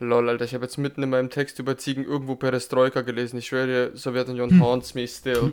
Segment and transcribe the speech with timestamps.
[0.00, 3.38] Lol, Alter, ich habe jetzt mitten in meinem Text über Ziegen irgendwo Perestroika gelesen.
[3.38, 5.52] Ich schwöre dir, Sowjetunion haunts me still.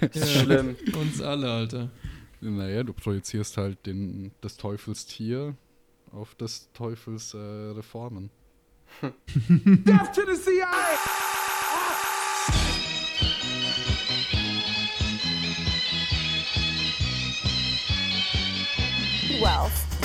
[0.00, 0.76] Das ist schlimm.
[0.98, 1.90] Uns alle, Alter.
[2.40, 5.56] Naja, du projizierst halt den, des Teufels Tier
[6.12, 8.30] auf des Teufels äh, Reformen.
[9.02, 10.66] Death to the CIA!
[19.40, 19.87] wealth,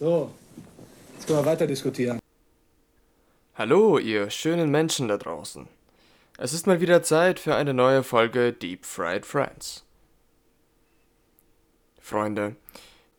[0.00, 0.32] So,
[1.12, 2.20] jetzt können wir weiter diskutieren.
[3.54, 5.68] Hallo, ihr schönen Menschen da draußen.
[6.38, 9.84] Es ist mal wieder Zeit für eine neue Folge Deep Fried Friends.
[12.00, 12.56] Freunde,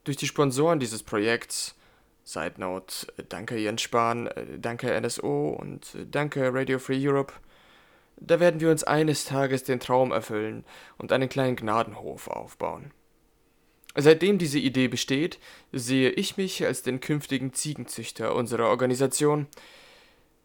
[0.06, 1.76] durch die Sponsoren dieses Projekts,
[2.24, 7.34] Side Note, danke Jens Spahn, danke NSO und danke Radio Free Europe,
[8.18, 10.66] da werden wir uns eines Tages den Traum erfüllen
[10.98, 12.92] und einen kleinen Gnadenhof aufbauen.
[13.96, 15.40] Seitdem diese Idee besteht,
[15.72, 19.48] sehe ich mich als den künftigen Ziegenzüchter unserer Organisation.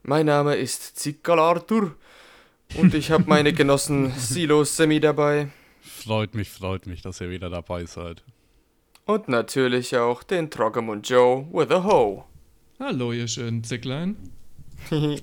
[0.02, 1.94] Mein Name ist Zikal Arthur
[2.76, 5.48] und ich habe meine Genossen Silo Semi dabei
[5.80, 8.22] Freut mich, freut mich, dass ihr wieder dabei seid.
[9.04, 12.24] und natürlich auch den Troggermund Joe with a hoe.
[12.80, 14.16] Hallo, ihr schönen Zicklein.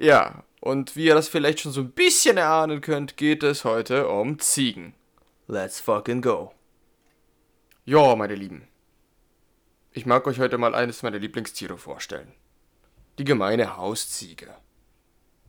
[0.00, 4.06] Ja, und wie ihr das vielleicht schon so ein bisschen erahnen könnt, geht es heute
[4.08, 4.94] um Ziegen.
[5.48, 6.52] Let's fucking go.
[7.88, 8.64] Ja, meine Lieben.
[9.92, 12.30] Ich mag euch heute mal eines meiner Lieblingstiere vorstellen.
[13.18, 14.48] Die gemeine Hausziege.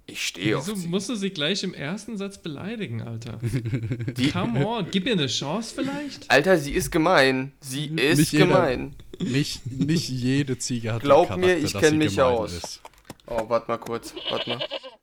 [0.06, 3.40] Ich stehe auf Wieso musst du sie gleich im ersten Satz beleidigen, Alter?
[3.44, 6.32] Die, Come on, gib ihr eine Chance vielleicht?
[6.32, 7.52] Alter, sie ist gemein.
[7.60, 8.96] Sie ist Nicht jeder- gemein.
[9.20, 12.54] Nicht, nicht jede Ziege hat Glaub mir, ich dass kenn sie mich aus.
[12.54, 12.82] Ist.
[13.30, 14.14] Oh, warte mal kurz.
[14.30, 14.60] Warte mal.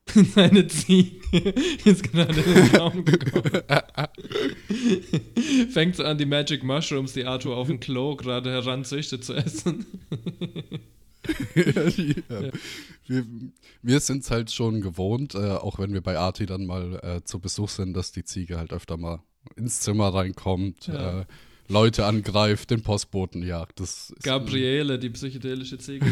[0.34, 1.50] Seine Ziege
[1.84, 3.62] ist gerade in den Raum gekommen.
[5.70, 9.84] Fängt so an, die Magic Mushrooms, die Arthur auf dem Klo gerade heranzüchtet, zu essen.
[11.54, 12.50] ja.
[13.06, 13.26] Wir,
[13.82, 17.24] wir sind es halt schon gewohnt, äh, auch wenn wir bei Arti dann mal äh,
[17.24, 19.20] zu Besuch sind, dass die Ziege halt öfter mal
[19.56, 21.20] ins Zimmer reinkommt, Ja.
[21.20, 21.24] äh,
[21.68, 23.80] Leute angreift, den Postboten jagt.
[23.80, 26.06] Das Gabriele, die psychedelische Ziege.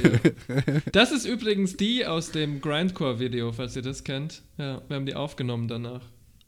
[0.49, 0.81] Ja.
[0.93, 4.43] Das ist übrigens die aus dem Grindcore-Video, falls ihr das kennt.
[4.59, 6.03] Ja, wir haben die aufgenommen danach.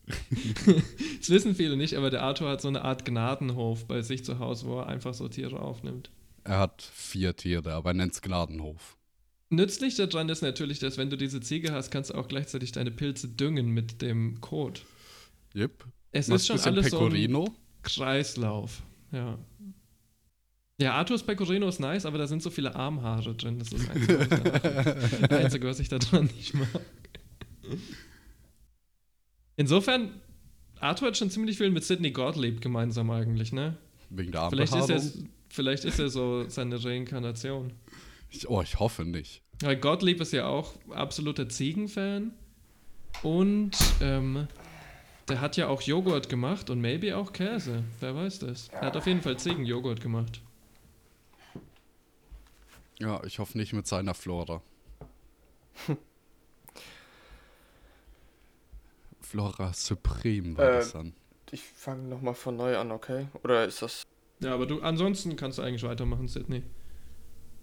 [1.19, 4.39] das wissen viele nicht, aber der Arthur hat so eine Art Gnadenhof bei sich zu
[4.39, 6.11] Hause, wo er einfach so Tiere aufnimmt.
[6.45, 8.97] Er hat vier Tiere, aber er nennt es Gnadenhof.
[9.49, 12.91] Nützlich daran ist natürlich, dass wenn du diese Ziege hast, kannst du auch gleichzeitig deine
[12.91, 14.83] Pilze düngen mit dem Kot.
[15.55, 15.85] Yep.
[16.13, 17.55] Es Was ist schon alles so ein Pecorino.
[17.83, 18.83] Kreislauf.
[19.17, 19.39] Ja.
[20.79, 23.59] Ja, Arthurs Pecorino ist nice, aber da sind so viele Armhaare drin.
[23.59, 26.69] Das ist das Einzige, was Einzige, was ich da dran nicht mag.
[29.57, 30.21] Insofern,
[30.79, 33.79] Arthur hat schon ziemlich viel mit Sidney Gottlieb gemeinsam eigentlich, ne?
[34.11, 35.03] Wegen der Vielleicht ist, er,
[35.49, 37.73] vielleicht ist er so seine Reinkarnation.
[38.29, 39.43] Ich, oh, ich hoffe nicht.
[39.63, 42.33] Weil Gottlieb ist ja auch absoluter Ziegenfan.
[43.23, 43.73] Und
[44.03, 44.47] ähm,
[45.29, 47.83] der hat ja auch Joghurt gemacht und maybe auch Käse.
[48.01, 48.69] Wer weiß das?
[48.69, 50.41] Er hat auf jeden Fall Ziegenjoghurt gemacht.
[52.99, 54.63] Ja, ich hoffe nicht mit seiner Flora.
[59.21, 61.13] Flora Supreme war Äh, das dann.
[61.51, 63.27] Ich fange nochmal von neu an, okay?
[63.43, 64.03] Oder ist das.
[64.41, 66.63] Ja, aber du ansonsten kannst du eigentlich weitermachen, Sydney.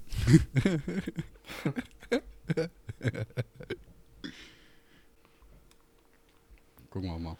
[6.90, 7.38] Gucken wir mal.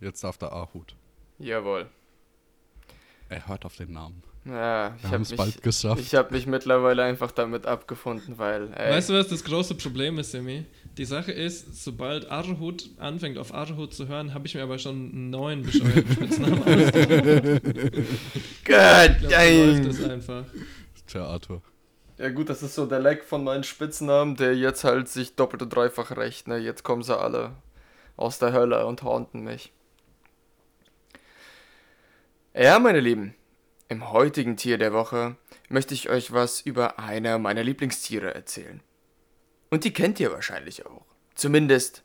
[0.00, 0.94] Jetzt darf der Ahut.
[1.38, 1.86] Jawohl.
[3.28, 4.22] Er hört auf den Namen.
[4.46, 6.00] Ja, ich habe mich, bald geschafft.
[6.00, 8.72] ich hab mich mittlerweile einfach damit abgefunden, weil.
[8.74, 10.64] Ey, Weißt du, was das große Problem ist, Simi?
[10.96, 15.10] Die Sache ist, sobald Arhut anfängt, auf Arhut zu hören, habe ich mir aber schon
[15.12, 18.06] einen neuen bescheuerten Spitznamen ausgedacht.
[18.64, 19.86] God dang!
[19.86, 20.44] das einfach.
[21.06, 21.60] Tja, Arthur.
[22.16, 25.62] Ja gut, das ist so der Leck von meinen Spitznamen, der jetzt halt sich doppelt
[25.62, 26.48] und dreifach rächt.
[26.48, 26.56] Ne?
[26.58, 27.52] Jetzt kommen sie alle
[28.16, 29.72] aus der Hölle und haunten mich.
[32.52, 33.36] Ja, meine Lieben,
[33.88, 35.36] im heutigen Tier der Woche
[35.68, 38.82] möchte ich euch was über einer meiner Lieblingstiere erzählen.
[39.70, 41.06] Und die kennt ihr wahrscheinlich auch.
[41.36, 42.02] Zumindest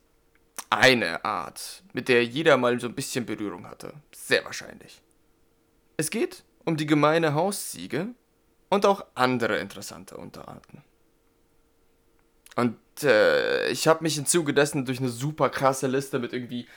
[0.69, 3.94] eine Art, mit der jeder mal so ein bisschen Berührung hatte.
[4.13, 5.01] Sehr wahrscheinlich.
[5.97, 8.09] Es geht um die gemeine Hausziege
[8.69, 10.83] und auch andere interessante Unterarten.
[12.56, 16.68] Und äh, ich habe mich im Zuge dessen durch eine super krasse Liste mit irgendwie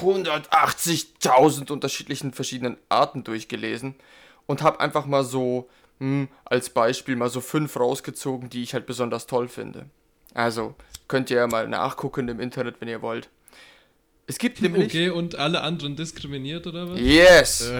[0.00, 3.94] 180.000 unterschiedlichen verschiedenen Arten durchgelesen
[4.46, 5.68] und habe einfach mal so
[5.98, 9.86] hm, als Beispiel mal so fünf rausgezogen, die ich halt besonders toll finde.
[10.34, 10.74] Also
[11.08, 13.28] könnt ihr ja mal nachgucken im Internet, wenn ihr wollt.
[14.26, 14.86] Es gibt nämlich.
[14.86, 16.98] Okay, und alle anderen diskriminiert oder was?
[16.98, 17.70] Yes!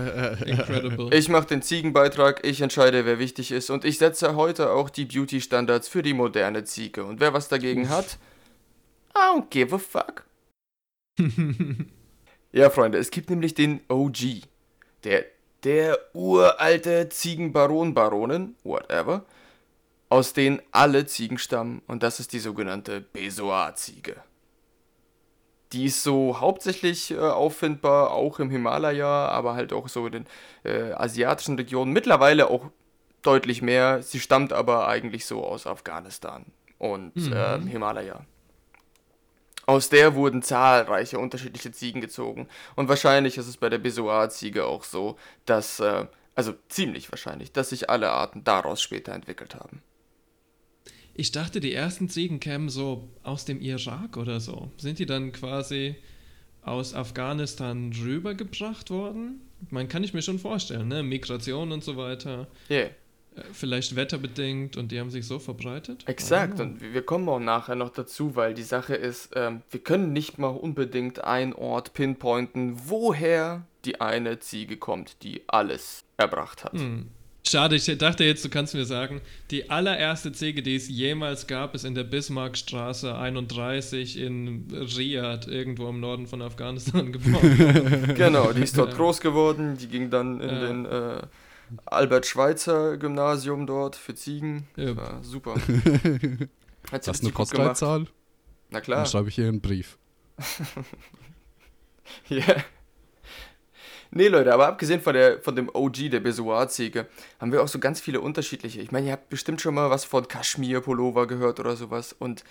[0.45, 1.15] Incredible.
[1.15, 5.05] Ich mache den Ziegenbeitrag, ich entscheide, wer wichtig ist und ich setze heute auch die
[5.05, 7.05] Beauty-Standards für die moderne Ziege.
[7.05, 8.19] Und wer was dagegen hat,
[9.17, 10.25] I don't give a fuck.
[12.53, 14.43] ja, Freunde, es gibt nämlich den OG.
[15.05, 15.25] Der,
[15.64, 19.25] der uralte Ziegenbaron-Baronen, whatever,
[20.09, 24.17] aus denen alle Ziegen stammen und das ist die sogenannte Besoar-Ziege.
[25.73, 30.26] Die ist so hauptsächlich äh, auffindbar, auch im Himalaya, aber halt auch so in den
[30.65, 31.93] äh, asiatischen Regionen.
[31.93, 32.67] Mittlerweile auch
[33.23, 34.03] deutlich mehr.
[34.03, 36.44] Sie stammt aber eigentlich so aus Afghanistan
[36.79, 37.32] und Mhm.
[37.35, 38.26] ähm, Himalaya.
[39.73, 42.47] Aus der wurden zahlreiche unterschiedliche Ziegen gezogen.
[42.77, 45.17] Und wahrscheinlich ist es bei der Besoar-Ziege auch so,
[45.47, 46.05] dass, äh,
[46.35, 49.81] also ziemlich wahrscheinlich, dass sich alle Arten daraus später entwickelt haben.
[51.15, 54.71] Ich dachte, die ersten Ziegen kämen so aus dem Irak oder so.
[54.77, 55.97] Sind die dann quasi
[56.61, 59.41] aus Afghanistan rübergebracht worden?
[59.71, 61.03] Man kann ich mir schon vorstellen, ne?
[61.03, 62.47] Migration und so weiter.
[62.69, 62.91] Yeah.
[63.52, 66.05] Vielleicht wetterbedingt und die haben sich so verbreitet?
[66.06, 66.64] Exakt, Ah.
[66.64, 70.12] und wir wir kommen auch nachher noch dazu, weil die Sache ist, ähm, wir können
[70.12, 76.75] nicht mal unbedingt einen Ort pinpointen, woher die eine Ziege kommt, die alles erbracht hat.
[76.75, 77.08] Hm.
[77.44, 79.20] Schade, ich dachte jetzt, du kannst mir sagen,
[79.50, 85.88] die allererste Ziege, die es jemals gab, ist in der Bismarckstraße 31 in Riyadh, irgendwo
[85.88, 88.14] im Norden von Afghanistan geboren.
[88.14, 88.96] Genau, die ist dort Ja.
[88.96, 90.61] groß geworden, die ging dann in Ja.
[90.61, 91.23] den äh,
[91.87, 94.69] Albert-Schweitzer-Gymnasium dort für Ziegen.
[94.77, 94.97] Ja.
[94.97, 95.55] War super.
[96.91, 97.35] Hat sie Hast du eine.
[97.35, 98.01] Postleitzahl?
[98.01, 98.09] Na
[98.71, 99.07] Dann klar.
[99.07, 99.99] schreibe ich hier einen Brief.
[102.29, 102.45] Ja.
[104.11, 107.07] Nee, Leute, aber abgesehen von, der, von dem OG, der Besoar-Ziege,
[107.41, 108.81] haben wir auch so ganz viele unterschiedliche.
[108.81, 112.15] Ich meine, ihr habt bestimmt schon mal was von Kaschmir-Pullover gehört oder sowas.
[112.19, 112.45] Und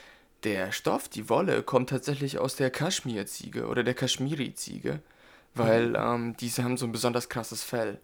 [0.44, 5.02] der Stoff, die Wolle, kommt tatsächlich aus der Kaschmir-Ziege oder der Kaschmiri-Ziege,
[5.54, 8.00] weil ähm, diese haben so ein besonders krasses Fell.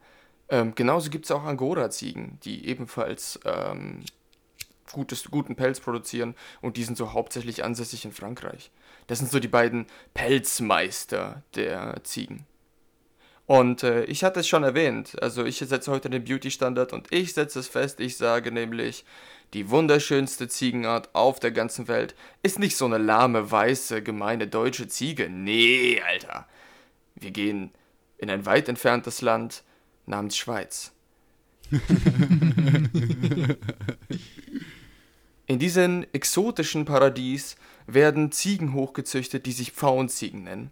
[0.49, 4.03] Ähm, genauso gibt es auch Angora-Ziegen, die ebenfalls ähm,
[4.91, 8.71] gutes, guten Pelz produzieren und die sind so hauptsächlich ansässig in Frankreich.
[9.07, 12.45] Das sind so die beiden Pelzmeister der Ziegen.
[13.45, 17.33] Und äh, ich hatte es schon erwähnt, also ich setze heute den Beauty-Standard und ich
[17.33, 19.05] setze es fest, ich sage nämlich,
[19.53, 22.13] die wunderschönste Ziegenart auf der ganzen Welt
[22.43, 25.29] ist nicht so eine lahme, weiße, gemeine deutsche Ziege.
[25.29, 26.45] Nee, Alter.
[27.15, 27.71] Wir gehen
[28.17, 29.63] in ein weit entferntes Land
[30.07, 30.91] namens Schweiz.
[35.45, 37.55] In diesem exotischen Paradies
[37.85, 40.71] werden Ziegen hochgezüchtet, die sich Pfauenziegen nennen.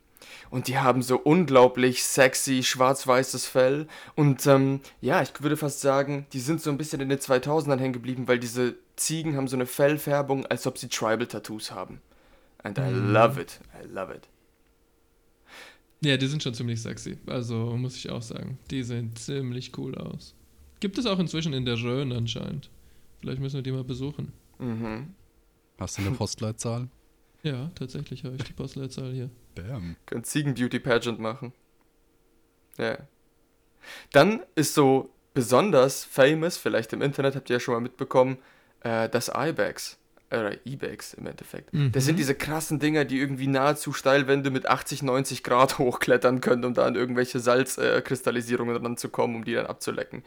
[0.49, 3.87] Und die haben so unglaublich sexy schwarz-weißes Fell.
[4.15, 7.79] Und ähm, ja, ich würde fast sagen, die sind so ein bisschen in den 2000ern
[7.79, 12.01] hängen geblieben, weil diese Ziegen haben so eine Fellfärbung, als ob sie Tribal-Tattoos haben.
[12.63, 13.59] And I love it.
[13.79, 14.27] I love it.
[16.05, 17.17] Ja, die sind schon ziemlich sexy.
[17.25, 18.59] Also muss ich auch sagen.
[18.69, 20.35] Die sehen ziemlich cool aus.
[20.79, 22.69] Gibt es auch inzwischen in der Rhön anscheinend.
[23.21, 24.31] Vielleicht müssen wir die mal besuchen.
[24.59, 25.15] Mhm.
[25.79, 26.89] Hast du eine Postleitzahl?
[27.41, 29.31] Ja, tatsächlich habe ich die Postleitzahl hier.
[29.55, 29.95] Damn.
[30.05, 31.53] Können Ziegen-Beauty-Pageant machen.
[32.77, 32.99] Ja.
[34.11, 38.37] Dann ist so besonders famous, vielleicht im Internet habt ihr ja schon mal mitbekommen,
[38.81, 39.97] äh, das Ibex.
[40.31, 41.73] Oder Ibex im Endeffekt.
[41.73, 41.91] Mhm.
[41.91, 46.65] Das sind diese krassen Dinger, die irgendwie nahezu Steilwände mit 80, 90 Grad hochklettern können,
[46.65, 50.23] um da an irgendwelche Salzkristallisierungen äh, ranzukommen, um die dann abzulecken.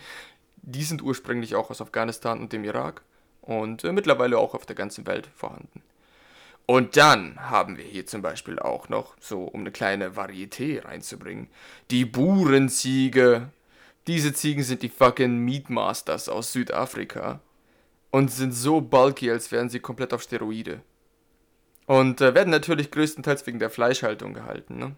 [0.57, 3.03] Die sind ursprünglich auch aus Afghanistan und dem Irak
[3.43, 5.83] und äh, mittlerweile auch auf der ganzen Welt vorhanden.
[6.67, 11.49] Und dann haben wir hier zum Beispiel auch noch, so um eine kleine Varieté reinzubringen,
[11.91, 13.51] die Burenziege.
[14.07, 17.41] Diese Ziegen sind die fucking Meatmasters aus Südafrika
[18.11, 20.83] und sind so bulky, als wären sie komplett auf Steroide.
[21.87, 24.97] Und äh, werden natürlich größtenteils wegen der Fleischhaltung gehalten, ne?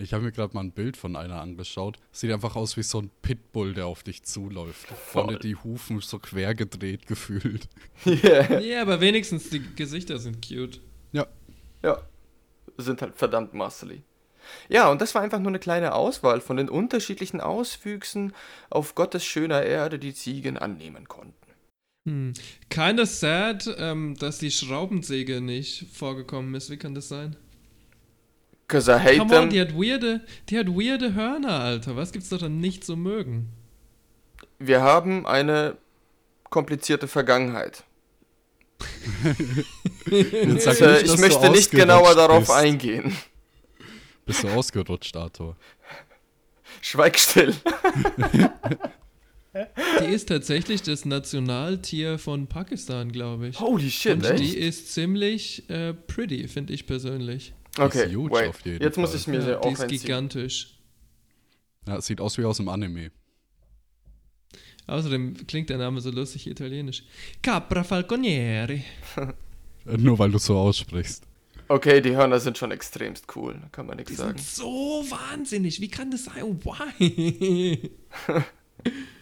[0.00, 1.98] Ich habe mir gerade mal ein Bild von einer angeschaut.
[2.12, 4.86] Sieht einfach aus wie so ein Pitbull, der auf dich zuläuft.
[4.86, 7.68] Vorne die Hufen so quer gedreht gefühlt.
[8.06, 8.60] Yeah.
[8.60, 10.80] Ja, aber wenigstens die Gesichter sind cute.
[11.10, 11.26] Ja.
[11.82, 12.00] Ja,
[12.76, 14.02] sind halt verdammt muscly.
[14.68, 18.32] Ja, und das war einfach nur eine kleine Auswahl von den unterschiedlichen Auswüchsen
[18.70, 21.34] auf Gottes schöner Erde, die Ziegen annehmen konnten.
[22.08, 22.32] Hm.
[22.70, 26.70] Kinda sad, ähm, dass die Schraubensäge nicht vorgekommen ist.
[26.70, 27.36] Wie kann das sein?
[28.66, 29.42] Cause I hate Come them.
[29.44, 31.96] on, die hat weirde, die hat weirde Hörner, Alter.
[31.96, 33.48] Was gibt's doch dann nicht zu mögen?
[34.58, 35.76] Wir haben eine
[36.50, 37.84] komplizierte Vergangenheit.
[40.10, 42.50] Jetzt sag Äh, nicht, ich möchte nicht genauer ausgerutscht darauf bist.
[42.52, 43.16] eingehen.
[44.24, 45.56] Bist du ausgerutscht, Arthur?
[46.80, 47.54] Schweig still.
[50.00, 53.60] Die ist tatsächlich das Nationaltier von Pakistan, glaube ich.
[53.60, 54.38] Holy shit, Und echt?
[54.40, 57.52] die ist ziemlich äh, pretty, finde ich persönlich.
[57.78, 58.48] Okay, ist huge wait.
[58.48, 59.18] auf jeden Jetzt muss Fall.
[59.20, 60.74] ich mir Ja, sie die ist gigantisch.
[61.86, 63.10] Ja, sieht aus wie aus dem Anime.
[64.86, 67.04] Außerdem klingt der Name so lustig italienisch.
[67.42, 68.84] Capra Falconieri.
[69.86, 71.24] Äh, Nur weil du so aussprichst.
[71.70, 74.38] Okay, die Hörner sind schon extremst cool, kann man nichts Die sagen.
[74.38, 75.80] sind so wahnsinnig.
[75.82, 76.58] Wie kann das sein?
[76.64, 77.90] Why?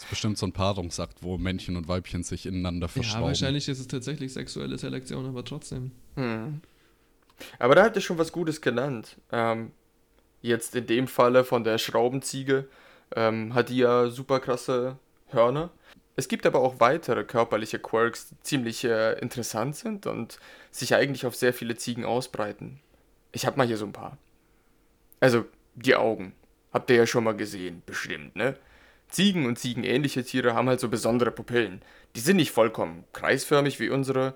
[0.00, 3.26] Das ist bestimmt so ein Paarungsakt, wo Männchen und Weibchen sich ineinander ja, verschrauben.
[3.26, 5.90] wahrscheinlich ist es tatsächlich sexuelle Selektion, aber trotzdem.
[7.58, 9.18] Aber da hat er schon was Gutes genannt.
[9.30, 9.72] Ähm,
[10.40, 12.66] jetzt in dem Falle von der Schraubenziege
[13.14, 14.96] ähm, hat die ja super krasse
[15.28, 15.68] Hörner.
[16.16, 20.38] Es gibt aber auch weitere körperliche Quirks, die ziemlich äh, interessant sind und
[20.70, 22.80] sich eigentlich auf sehr viele Ziegen ausbreiten.
[23.32, 24.16] Ich hab mal hier so ein paar.
[25.20, 26.32] Also, die Augen.
[26.72, 28.56] Habt ihr ja schon mal gesehen, bestimmt, ne?
[29.10, 31.82] Ziegen und ziegenähnliche Tiere haben halt so besondere Pupillen.
[32.16, 34.34] Die sind nicht vollkommen kreisförmig wie unsere,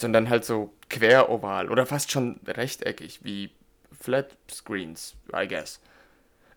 [0.00, 3.50] sondern halt so queroval oder fast schon rechteckig wie
[3.98, 5.80] Flat Screens, I guess.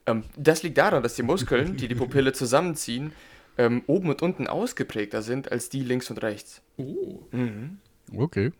[0.06, 3.14] Ähm, das liegt daran, dass die Muskeln, die die Pupille zusammenziehen,
[3.58, 6.62] ähm, oben und unten ausgeprägter sind als die links und rechts.
[6.78, 7.20] Oh.
[8.16, 8.52] Okay.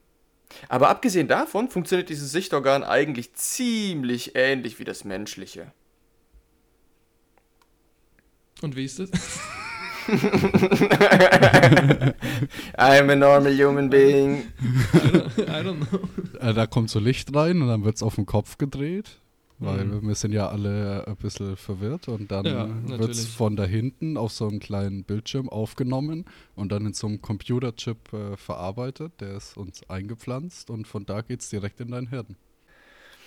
[0.68, 5.72] Aber abgesehen davon funktioniert dieses Sichtorgan eigentlich ziemlich ähnlich wie das menschliche.
[8.62, 9.10] Und wie ist das?
[12.78, 14.44] I'm a normal human being.
[15.38, 16.00] I don't know.
[16.40, 19.20] Äh, da kommt so Licht rein und dann wird es auf den Kopf gedreht.
[19.62, 20.08] Weil Mhm.
[20.08, 24.16] wir sind ja alle ein bisschen verwirrt und dann Ja, wird es von da hinten
[24.16, 26.24] auf so einen kleinen Bildschirm aufgenommen
[26.56, 29.12] und dann in so einem Computerchip äh, verarbeitet.
[29.20, 32.38] Der ist uns eingepflanzt und von da geht es direkt in dein Hirn.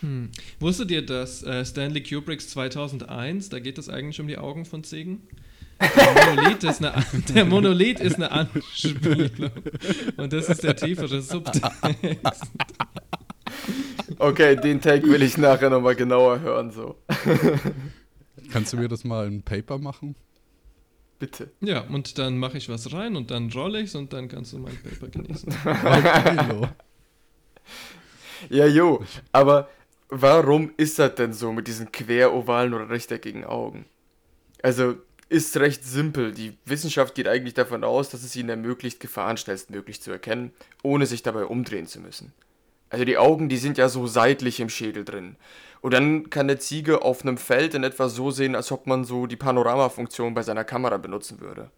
[0.03, 0.31] Hm.
[0.59, 4.85] Wusstet ihr, dass äh, Stanley Kubricks 2001, da geht es eigentlich um die Augen von
[4.85, 5.23] Ziegen?
[5.81, 7.05] Der Monolith ist eine,
[7.35, 9.51] der Monolith ist eine Anspielung.
[10.17, 12.51] Und das ist der tiefere Subtext.
[14.19, 16.97] Okay, den Take will ich nachher nochmal genauer hören, so.
[18.51, 20.15] Kannst du mir das mal in Paper machen?
[21.19, 21.51] Bitte.
[21.61, 24.59] Ja, und dann mache ich was rein und dann rolle ich's und dann kannst du
[24.59, 25.55] mein Paper genießen.
[28.51, 29.69] Ja, jo, aber
[30.13, 33.87] warum ist das denn so mit diesen querovalen oder rechteckigen Augen?
[34.63, 34.97] Also,
[35.31, 36.33] ist recht simpel.
[36.33, 40.53] Die Wissenschaft geht eigentlich davon aus, dass es ihnen ermöglicht, Gefahren schnellstmöglich zu erkennen,
[40.83, 42.35] ohne sich dabei umdrehen zu müssen.
[42.91, 45.37] Also die Augen, die sind ja so seitlich im Schädel drin.
[45.81, 49.05] Und dann kann eine Ziege auf einem Feld in etwa so sehen, als ob man
[49.05, 51.71] so die Panoramafunktion bei seiner Kamera benutzen würde.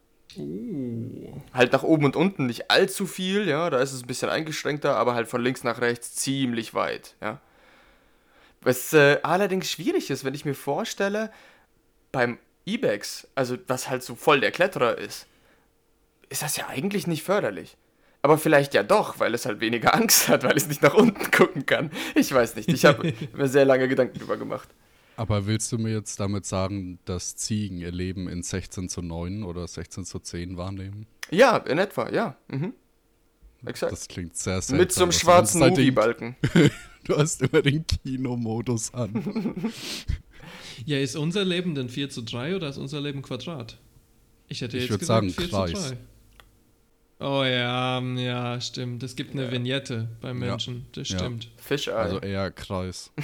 [1.52, 4.96] Halt nach oben und unten nicht allzu viel, ja, da ist es ein bisschen eingeschränkter,
[4.96, 7.40] aber halt von links nach rechts ziemlich weit, ja.
[8.64, 11.30] Was äh, allerdings schwierig ist, wenn ich mir vorstelle,
[12.12, 15.26] beim Ibex, also was halt so voll der Kletterer ist,
[16.30, 17.76] ist das ja eigentlich nicht förderlich.
[18.22, 21.30] Aber vielleicht ja doch, weil es halt weniger Angst hat, weil es nicht nach unten
[21.30, 21.90] gucken kann.
[22.14, 24.68] Ich weiß nicht, ich habe mir sehr lange Gedanken drüber gemacht.
[25.16, 29.44] Aber willst du mir jetzt damit sagen, dass Ziegen ihr Leben in 16 zu 9
[29.44, 31.06] oder 16 zu 10 wahrnehmen?
[31.30, 32.36] Ja, in etwa, ja.
[32.48, 32.72] Mhm.
[33.66, 33.92] Exakt.
[33.92, 34.78] Das klingt sehr seltsam.
[34.78, 36.36] Mit so einem schwarzen den- Moviebalken.
[37.04, 39.72] Du hast immer den Kinomodus an.
[40.84, 43.78] Ja, ist unser Leben denn 4 zu 3 oder ist unser Leben Quadrat?
[44.48, 45.88] Ich hätte Ich jetzt gesagt sagen 4 Kreis.
[45.88, 45.96] zu
[47.20, 47.26] 3.
[47.26, 49.02] Oh ja, ja, stimmt.
[49.04, 50.50] Es gibt eine Vignette beim Ja.
[50.50, 50.86] Menschen.
[50.92, 51.18] Das Ja.
[51.20, 51.48] stimmt.
[51.56, 51.92] Fischei.
[51.92, 53.12] Also eher Kreis.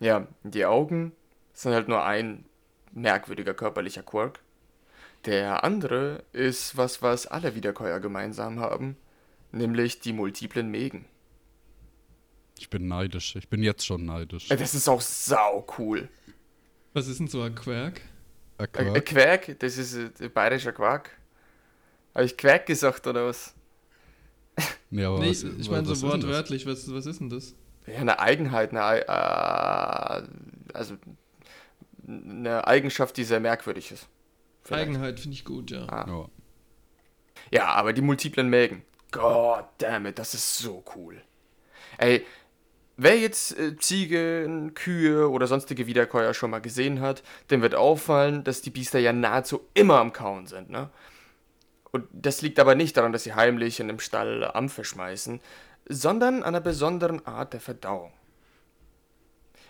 [0.00, 1.12] Ja, die Augen
[1.52, 2.44] sind halt nur ein
[2.92, 4.40] merkwürdiger körperlicher Quirk.
[5.26, 8.96] Der andere ist was, was alle Wiederkäuer gemeinsam haben,
[9.52, 11.04] nämlich die multiplen Mägen.
[12.60, 13.36] Ich bin neidisch.
[13.36, 14.48] Ich bin jetzt schon neidisch.
[14.48, 16.08] Das ist auch sau cool.
[16.92, 17.52] Was ist denn so ein?
[17.52, 17.86] Äh,
[18.58, 18.96] Äh, Quirk?
[18.96, 21.10] äh, Querk, das ist äh, bayerischer Quark.
[22.14, 23.54] Habe ich Querk gesagt oder was?
[24.90, 26.20] nee, aber Nee, was, ich meine so ist denn das?
[26.22, 27.54] wortwörtlich, was, was ist denn das?
[27.86, 30.28] Ja, eine Eigenheit, eine, Ei- äh,
[30.74, 30.96] also
[32.06, 34.06] eine Eigenschaft, die sehr merkwürdig ist.
[34.62, 34.88] Vielleicht.
[34.88, 35.86] Eigenheit finde ich gut, ja.
[35.88, 36.04] Ah.
[36.06, 36.28] Ja.
[37.52, 38.82] Ja, aber die multiplen Mägen.
[39.12, 41.22] God damn it, das ist so cool.
[41.96, 42.24] Ey,
[43.02, 48.44] wer jetzt äh, Ziegen, Kühe oder sonstige Wiederkäuer schon mal gesehen hat, dem wird auffallen,
[48.44, 50.90] dass die Biester ja nahezu immer am Kauen sind, ne?
[51.92, 55.40] Und das liegt aber nicht daran, dass sie heimlich in einem Stall Ampfe schmeißen.
[55.88, 58.12] sondern an einer besonderen Art der Verdauung.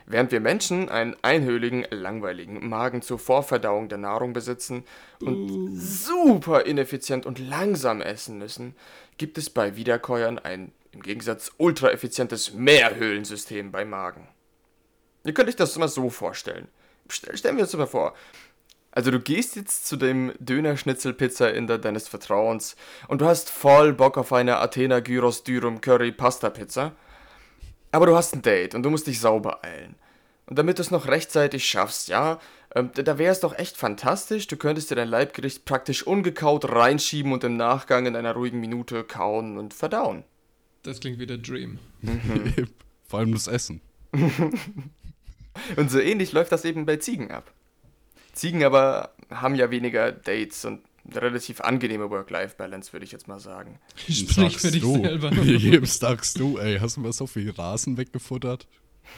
[0.04, 4.84] Während wir Menschen einen einhöhligen, langweiligen Magen zur Vorverdauung der Nahrung besitzen
[5.20, 8.74] und super ineffizient und langsam essen müssen,
[9.18, 14.28] gibt es bei Wiederkäuern ein im Gegensatz ultra effizientes Mehrhöhlensystem beim Magen.
[15.24, 16.68] Ihr könnt euch das mal so vorstellen.
[17.08, 18.14] Stell, stellen wir uns mal vor.
[18.92, 22.74] Also du gehst jetzt zu dem Döner-Schnitzel-Pizza-Inder deines Vertrauens
[23.06, 26.92] und du hast voll Bock auf eine Athena Gyros Dürum Curry Pasta Pizza.
[27.92, 29.94] Aber du hast ein Date und du musst dich sauber eilen.
[30.46, 32.40] Und damit du es noch rechtzeitig schaffst, ja,
[32.74, 37.32] ähm, da wäre es doch echt fantastisch, du könntest dir dein Leibgericht praktisch ungekaut reinschieben
[37.32, 40.24] und im Nachgang in einer ruhigen Minute kauen und verdauen.
[40.82, 41.78] Das klingt wie der Dream.
[43.06, 43.80] Vor allem das Essen.
[45.76, 47.52] Und so ähnlich läuft das eben bei Ziegen ab.
[48.32, 53.40] Ziegen aber haben ja weniger Dates und eine relativ angenehme Work-Life-Balance, würde ich jetzt mal
[53.40, 53.78] sagen.
[53.96, 55.02] Sprich für dich du.
[55.02, 55.32] selber.
[55.42, 58.66] Jedem sagst du, ey, hast du mal so viel Rasen weggefuttert?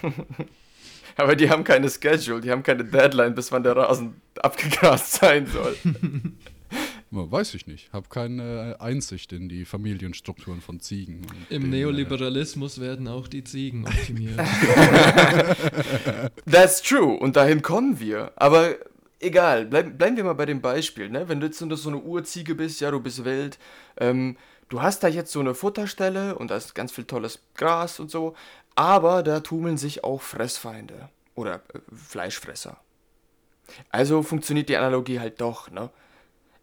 [1.17, 5.47] Aber die haben keine Schedule, die haben keine Deadline, bis wann der Rasen abgegrast sein
[5.47, 5.77] soll.
[7.15, 7.93] Weiß ich nicht.
[7.93, 11.27] Hab keine Einsicht in die Familienstrukturen von Ziegen.
[11.51, 14.39] Im den, äh, Neoliberalismus werden auch die Ziegen optimiert.
[16.51, 18.33] That's true, und dahin kommen wir.
[18.37, 18.77] Aber
[19.21, 21.11] egal, bleib, bleiben wir mal bei dem Beispiel.
[21.11, 21.29] Ne?
[21.29, 23.59] Wenn du jetzt so eine Urziege bist, ja, du bist wild,
[23.99, 24.39] ähm,
[24.71, 28.11] du hast da jetzt so eine Futterstelle und da ist ganz viel tolles Gras und
[28.11, 28.35] so,
[28.75, 32.81] aber da tummeln sich auch Fressfeinde oder äh, Fleischfresser.
[33.91, 35.91] Also funktioniert die Analogie halt doch, ne?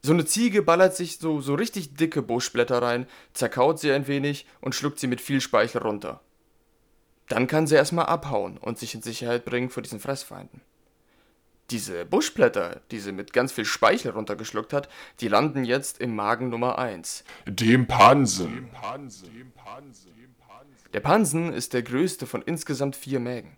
[0.01, 4.46] So eine Ziege ballert sich so, so richtig dicke Buschblätter rein, zerkaut sie ein wenig
[4.62, 6.22] und schluckt sie mit viel Speichel runter.
[7.27, 10.62] Dann kann sie erstmal abhauen und sich in Sicherheit bringen vor diesen Fressfeinden.
[11.70, 14.89] Diese Buschblätter, die sie mit ganz viel Speichel runtergeschluckt hat,
[15.20, 17.24] die landen jetzt im Magen Nummer 1.
[17.46, 18.70] Dem Pansen.
[20.94, 23.58] Der Pansen ist der größte von insgesamt vier Mägen.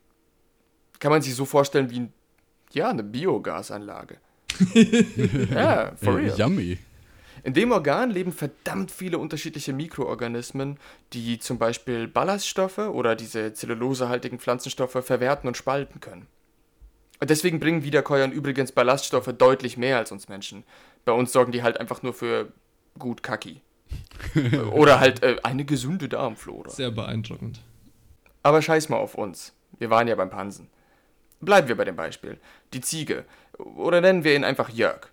[1.00, 2.14] Kann man sich so vorstellen wie ein,
[2.74, 4.20] ja, eine Biogasanlage.
[5.54, 6.38] Ja, for Äh, real.
[6.38, 6.78] yummy.
[7.44, 10.78] In dem Organ leben verdammt viele unterschiedliche Mikroorganismen,
[11.14, 16.28] die zum Beispiel Ballaststoffe oder diese zellulosehaltigen Pflanzenstoffe verwerten und spalten können.
[17.20, 20.64] Und deswegen bringen Wiederkäuern übrigens Ballaststoffe deutlich mehr als uns Menschen.
[21.06, 22.52] Bei uns sorgen die halt einfach nur für
[22.98, 23.62] gut Kacki.
[24.72, 26.70] oder halt äh, eine gesunde Darmflora.
[26.70, 27.62] Sehr beeindruckend.
[28.44, 29.54] Aber scheiß mal auf uns.
[29.80, 30.68] Wir waren ja beim Pansen.
[31.42, 32.40] Bleiben wir bei dem Beispiel.
[32.74, 33.26] Die Ziege,
[33.58, 35.08] oder nennen wir ihn einfach Jörg,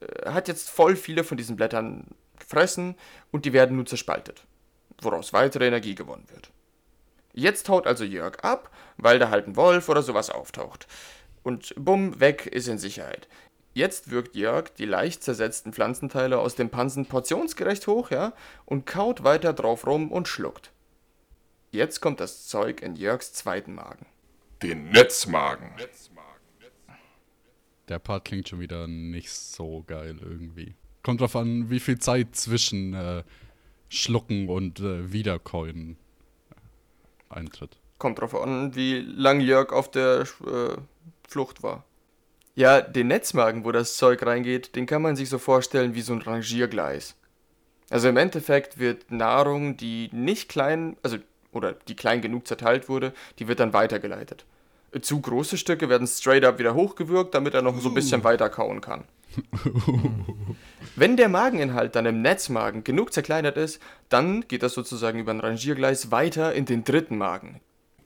[0.00, 2.06] äh, hat jetzt voll viele von diesen Blättern
[2.38, 2.94] gefressen
[3.30, 4.44] und die werden nun zerspaltet,
[5.02, 6.50] woraus weitere Energie gewonnen wird.
[7.32, 10.86] Jetzt haut also Jörg ab, weil da halt ein Wolf oder sowas auftaucht.
[11.42, 13.28] Und bumm, weg ist in Sicherheit.
[13.74, 18.32] Jetzt wirkt Jörg die leicht zersetzten Pflanzenteile aus dem Pansen portionsgerecht hoch, ja,
[18.64, 20.72] und kaut weiter drauf rum und schluckt.
[21.70, 24.06] Jetzt kommt das Zeug in Jörgs zweiten Magen.
[24.62, 25.70] Den Netzmagen.
[27.88, 30.74] Der Part klingt schon wieder nicht so geil irgendwie.
[31.02, 33.22] Kommt drauf an, wie viel Zeit zwischen äh,
[33.88, 35.96] Schlucken und äh, Wiederkäuen
[37.28, 37.78] eintritt.
[37.98, 40.76] Kommt drauf an, wie lang Jörg auf der äh,
[41.26, 41.84] Flucht war.
[42.54, 46.12] Ja, den Netzmagen, wo das Zeug reingeht, den kann man sich so vorstellen wie so
[46.12, 47.14] ein Rangiergleis.
[47.90, 51.18] Also im Endeffekt wird Nahrung, die nicht klein, also
[51.52, 54.44] oder die klein genug zerteilt wurde, die wird dann weitergeleitet.
[55.02, 58.48] Zu große Stücke werden straight up wieder hochgewürgt, damit er noch so ein bisschen weiter
[58.48, 59.04] kauen kann.
[60.96, 65.40] Wenn der Mageninhalt dann im Netzmagen genug zerkleinert ist, dann geht das sozusagen über ein
[65.40, 67.60] Rangiergleis weiter in den dritten Magen,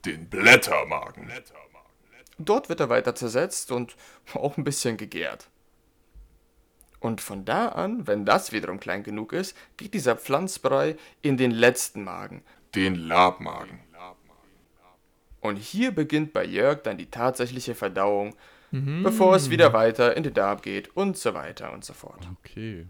[0.04, 1.30] Den Blättermagen.
[2.38, 3.96] Dort wird er weiter zersetzt und
[4.34, 5.48] auch ein bisschen gegärt.
[6.98, 11.50] Und von da an, wenn das wiederum klein genug ist, geht dieser Pflanzbrei in den
[11.50, 12.42] letzten Magen.
[12.74, 13.78] Den Labmagen.
[15.40, 18.36] Und hier beginnt bei Jörg dann die tatsächliche Verdauung,
[18.70, 22.26] bevor es wieder weiter in den Darm geht und so weiter und so fort.
[22.40, 22.86] Okay.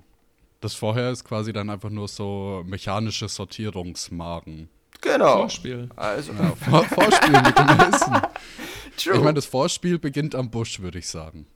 [0.61, 4.69] Das vorher ist quasi dann einfach nur so mechanische Sortierungsmagen.
[5.01, 5.39] Genau.
[5.39, 5.89] Vorspiel.
[5.97, 8.21] Also, Vor Vorspiel mit dem Essen.
[8.97, 9.15] true.
[9.15, 11.47] Ich meine, das Vorspiel beginnt am Busch, würde ich sagen.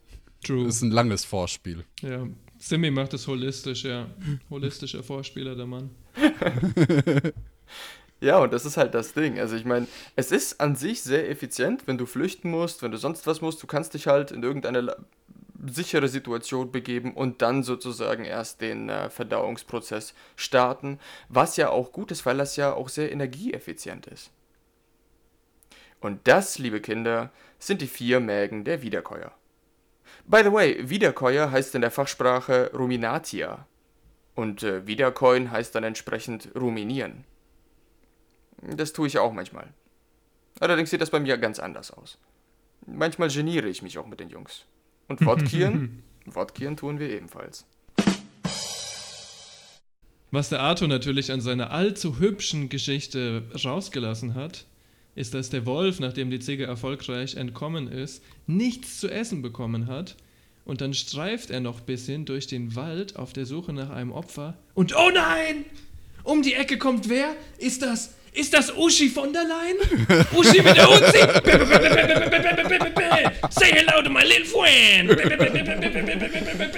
[0.43, 0.65] True.
[0.65, 1.85] Das ist ein langes Vorspiel.
[2.01, 2.27] Ja.
[2.57, 4.07] Simi macht es holistisch, ja.
[4.49, 5.91] Holistischer Vorspieler, der Mann.
[8.19, 9.39] Ja, und das ist halt das Ding.
[9.39, 12.97] Also ich meine, es ist an sich sehr effizient, wenn du flüchten musst, wenn du
[12.97, 14.95] sonst was musst, du kannst dich halt in irgendeine
[15.65, 20.99] sichere Situation begeben und dann sozusagen erst den äh, Verdauungsprozess starten,
[21.29, 24.31] was ja auch gut ist, weil das ja auch sehr energieeffizient ist.
[25.99, 29.31] Und das, liebe Kinder, sind die vier Mägen der Wiederkäuer.
[30.25, 33.65] By the way, Wiederkäuer heißt in der Fachsprache Ruminatia
[34.35, 37.25] und äh, Wiederkäuen heißt dann entsprechend ruminieren.
[38.61, 39.73] Das tue ich auch manchmal.
[40.59, 42.17] Allerdings sieht das bei mir ganz anders aus.
[42.85, 44.65] Manchmal geniere ich mich auch mit den Jungs.
[45.07, 46.03] Und Wodkieren?
[46.25, 47.65] Wodkieren tun wir ebenfalls.
[50.31, 54.65] Was der Arthur natürlich an seiner allzu hübschen Geschichte rausgelassen hat,
[55.15, 60.15] ist, dass der Wolf, nachdem die Ziege erfolgreich entkommen ist, nichts zu essen bekommen hat.
[60.65, 64.11] Und dann streift er noch ein bisschen durch den Wald auf der Suche nach einem
[64.11, 64.57] Opfer.
[64.73, 65.65] Und oh nein!
[66.23, 67.33] Um die Ecke kommt wer?
[67.57, 68.13] Ist das.
[68.37, 69.77] Ist das Uschi von der Leyen?
[70.31, 71.17] Uschi mit der Uzi!
[73.49, 75.09] Say hello to my little friend!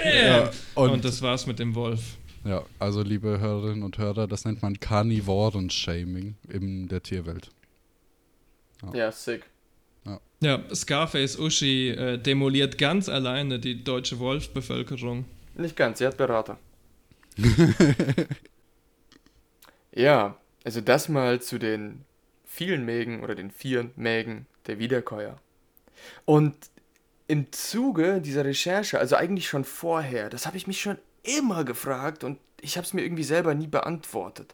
[0.06, 2.00] Ja, und, und- das war's mit dem Wolf.
[2.46, 7.50] Ja, also liebe Hörerinnen und Hörer, das nennt man Karnivoren-Shaming in der Tierwelt.
[8.94, 9.44] Ja, sick.
[10.40, 15.26] Ja, Scarface Uschi äh, demoliert ganz alleine die deutsche Wolfbevölkerung.
[15.56, 16.58] Nicht ganz, sie hat Berater.
[19.94, 22.06] ja, also das mal zu den
[22.46, 25.38] vielen Mägen oder den vier Mägen der Wiederkäuer.
[26.26, 26.56] Und
[27.28, 32.24] im Zuge dieser Recherche, also eigentlich schon vorher, das habe ich mich schon immer gefragt
[32.24, 34.54] und ich habe es mir irgendwie selber nie beantwortet.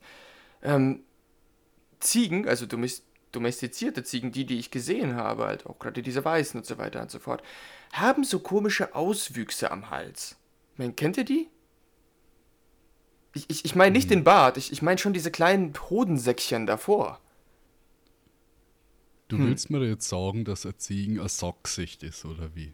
[0.61, 1.03] Ähm,
[1.99, 6.59] Ziegen, also domes- domestizierte Ziegen, die, die ich gesehen habe, halt auch gerade diese Weißen
[6.59, 7.43] und so weiter und so fort,
[7.93, 10.35] haben so komische Auswüchse am Hals.
[10.77, 11.49] Mein, kennt ihr die?
[13.35, 17.19] Ich, ich, ich meine nicht den Bart, ich, ich meine schon diese kleinen Hodensäckchen davor.
[19.27, 19.43] Du Hm.
[19.43, 22.73] willst mir jetzt sagen, dass ein Ziegen ein Sackgesicht ist, oder wie?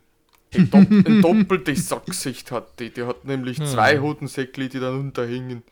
[0.53, 2.93] Ein, Dopp ein doppeltes Sackgesicht hat die.
[2.93, 3.65] Die hat nämlich Hm.
[3.65, 5.63] zwei Hodensäckli, die dann unterhingen.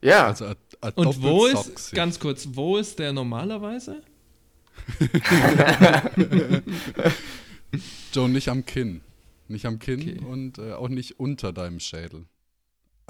[0.00, 4.02] Ja, Also ein, ein Und wo ist, ganz kurz, wo ist der normalerweise?
[8.12, 9.02] Joe, nicht am Kinn.
[9.48, 10.18] Nicht am Kinn Okay.
[10.18, 12.26] und äh, auch nicht unter deinem Schädel.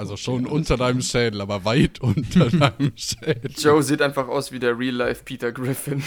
[0.03, 3.53] Also schon unter deinem Schädel, aber weit unter deinem Schädel.
[3.57, 6.03] Joe sieht einfach aus wie der Real-Life Peter Griffin.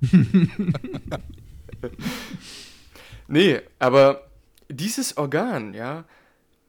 [3.28, 4.26] nee, aber
[4.68, 6.02] dieses Organ, ja,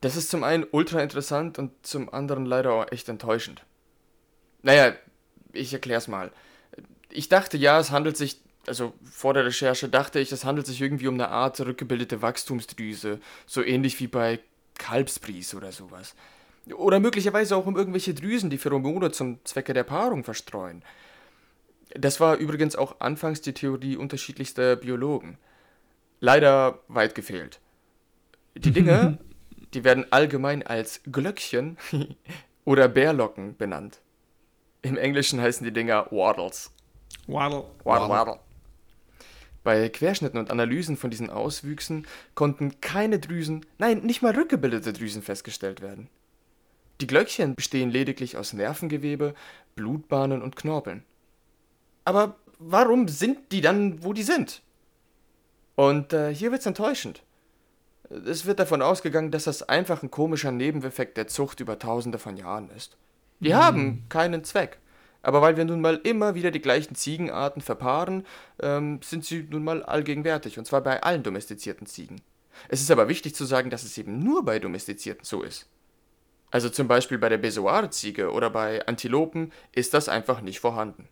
[0.02, 3.63] das ist zum einen ultra interessant und zum anderen leider auch echt enttäuschend.
[4.62, 4.93] Naja,
[5.54, 6.32] ich erklär's mal.
[7.10, 10.82] Ich dachte ja, es handelt sich, also vor der Recherche dachte ich, es handelt sich
[10.82, 14.39] irgendwie um eine Art rückgebildete Wachstumsdrüse, so ähnlich wie bei
[14.78, 16.16] Kalbsbries oder sowas.
[16.76, 20.84] Oder möglicherweise auch um irgendwelche Drüsen, die Pheromone zum Zwecke der Paarung verstreuen.
[21.92, 25.38] Das war übrigens auch anfangs die Theorie unterschiedlichster Biologen.
[26.20, 27.60] Leider weit gefehlt.
[28.56, 29.18] Die Dinge,
[29.74, 31.78] die werden allgemein als Glöckchen
[32.66, 34.02] oder Bärlocken benannt.
[34.82, 36.72] Im Englischen heißen die Dinger Waddles.
[37.28, 37.66] Waddle.
[37.84, 38.40] Waddle, waddle.
[39.68, 45.22] Bei Querschnitten und Analysen von diesen Auswüchsen konnten keine Drüsen, nein, nicht mal rückgebildete Drüsen
[45.22, 46.08] festgestellt werden.
[47.02, 49.34] Die Glöckchen bestehen lediglich aus Nervengewebe,
[49.76, 51.04] Blutbahnen und Knorpeln.
[52.06, 54.62] Aber warum sind die dann, wo die sind?
[55.76, 57.24] Und äh, hier wird's enttäuschend.
[58.10, 62.38] Es wird davon ausgegangen, dass das einfach ein komischer Nebeneffekt der Zucht über tausende von
[62.38, 62.96] Jahren ist.
[63.42, 64.80] Die haben keinen Zweck.
[65.28, 68.26] Aber weil wir nun mal immer wieder die gleichen Ziegenarten verpaaren,
[68.62, 72.22] ähm, sind sie nun mal allgegenwärtig, und zwar bei allen domestizierten Ziegen.
[72.70, 75.68] Es ist aber wichtig zu sagen, dass es eben nur bei domestizierten so ist.
[76.50, 81.10] Also zum Beispiel bei der Besoar-Ziege oder bei Antilopen ist das einfach nicht vorhanden.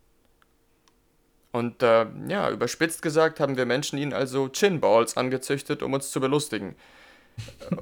[1.51, 6.21] Und äh, ja, überspitzt gesagt haben wir Menschen ihnen also Chinballs angezüchtet, um uns zu
[6.21, 6.77] belustigen.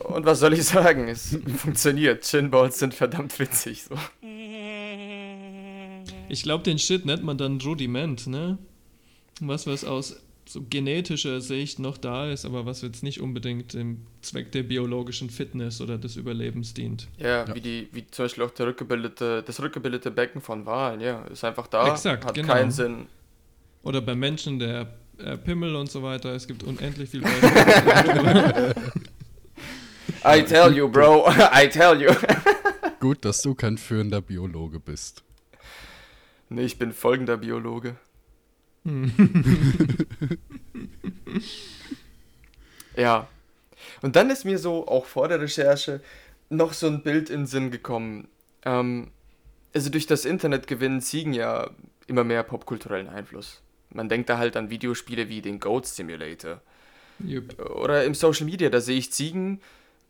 [0.06, 1.08] Und was soll ich sagen?
[1.10, 2.24] Es funktioniert.
[2.24, 3.84] Chinballs sind verdammt witzig.
[3.84, 3.96] So.
[6.34, 8.58] Ich glaube, den Shit nennt man dann Rudiment, ne?
[9.40, 14.06] Was, was aus so genetischer Sicht noch da ist, aber was jetzt nicht unbedingt dem
[14.22, 17.08] Zweck der biologischen Fitness oder des Überlebens dient.
[17.18, 17.56] Ja, Ja.
[17.56, 21.44] Wie, die, wie zum Beispiel auch der rückgebildete, das rückgebildete Becken von Walen, ja, ist
[21.44, 22.52] einfach da, Exakt, hat genau.
[22.52, 23.06] keinen Sinn.
[23.84, 26.34] Oder bei Menschen der äh, Pimmel und so weiter.
[26.34, 28.74] Es gibt unendlich viel Beispiele.
[30.26, 32.10] I tell you, bro, I tell you.
[33.00, 35.24] Gut, dass du kein führender Biologe bist.
[36.54, 37.96] Nee, ich bin folgender Biologe.
[42.96, 43.28] ja.
[44.02, 46.02] Und dann ist mir so, auch vor der Recherche,
[46.50, 48.28] noch so ein Bild in den Sinn gekommen.
[48.66, 49.12] Ähm,
[49.74, 51.72] also durch das Internet gewinnen Ziegen ja
[52.08, 53.62] immer mehr popkulturellen Einfluss.
[53.90, 56.62] Man denkt da halt an Videospiele wie den Goat Simulator.
[57.20, 57.60] Jupp.
[57.60, 59.62] Oder im Social Media, da sehe ich Ziegen,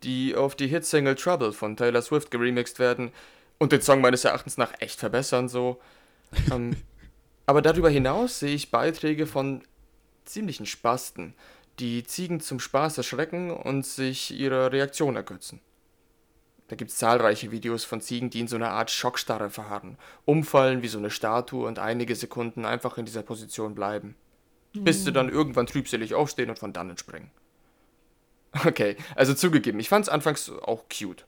[0.03, 3.12] die auf die Hitsingle Trouble von Taylor Swift geremixed werden
[3.60, 5.79] und den Song meines Erachtens nach echt verbessern, so.
[6.51, 6.75] Ähm,
[7.45, 9.63] aber darüber hinaus sehe ich Beiträge von
[10.25, 11.33] ziemlichen Spasten,
[11.79, 15.59] die Ziegen zum Spaß erschrecken und sich ihrer Reaktion ergötzen.
[16.67, 20.81] Da gibt es zahlreiche Videos von Ziegen, die in so einer Art Schockstarre verharren, umfallen
[20.81, 24.15] wie so eine Statue und einige Sekunden einfach in dieser Position bleiben.
[24.73, 27.29] Bis sie dann irgendwann trübselig aufstehen und von dannen springen.
[28.65, 31.25] Okay, also zugegeben, ich fand es anfangs auch cute.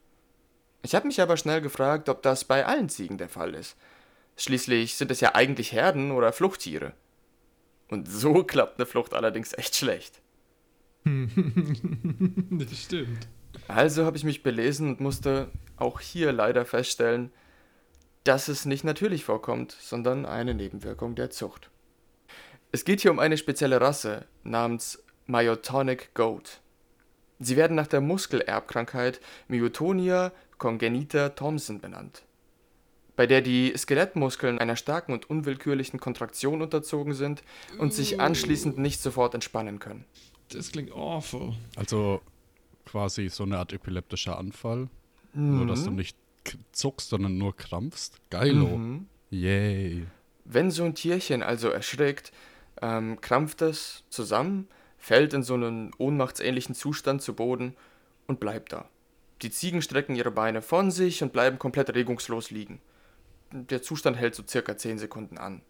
[0.81, 3.75] Ich habe mich aber schnell gefragt, ob das bei allen Ziegen der Fall ist.
[4.37, 6.93] Schließlich sind es ja eigentlich Herden oder Fluchttiere.
[7.89, 10.21] Und so klappt eine Flucht allerdings echt schlecht.
[11.05, 13.27] das stimmt.
[13.67, 17.31] Also habe ich mich belesen und musste auch hier leider feststellen,
[18.23, 21.69] dass es nicht natürlich vorkommt, sondern eine Nebenwirkung der Zucht.
[22.71, 26.59] Es geht hier um eine spezielle Rasse namens Myotonic Goat.
[27.39, 32.23] Sie werden nach der Muskelerbkrankheit Myotonia congenita Thomson benannt,
[33.15, 37.43] bei der die Skelettmuskeln einer starken und unwillkürlichen Kontraktion unterzogen sind
[37.77, 40.05] und sich anschließend nicht sofort entspannen können.
[40.49, 41.53] Das klingt awful.
[41.75, 42.21] Also
[42.85, 44.89] quasi so eine Art epileptischer Anfall.
[45.33, 45.95] Nur, dass du Mhm.
[45.97, 46.17] nicht
[46.71, 48.19] zuckst, sondern nur krampfst.
[48.29, 48.77] Geilo.
[48.77, 49.07] Mhm.
[49.31, 50.05] Yay.
[50.45, 52.31] Wenn so ein Tierchen also erschrickt,
[52.81, 57.75] ähm, krampft es zusammen, fällt in so einen ohnmachtsähnlichen Zustand zu Boden
[58.27, 58.87] und bleibt da.
[59.41, 62.79] Die Ziegen strecken ihre Beine von sich und bleiben komplett regungslos liegen.
[63.57, 65.61] Der Zustand hält so circa 10 Sekunden an.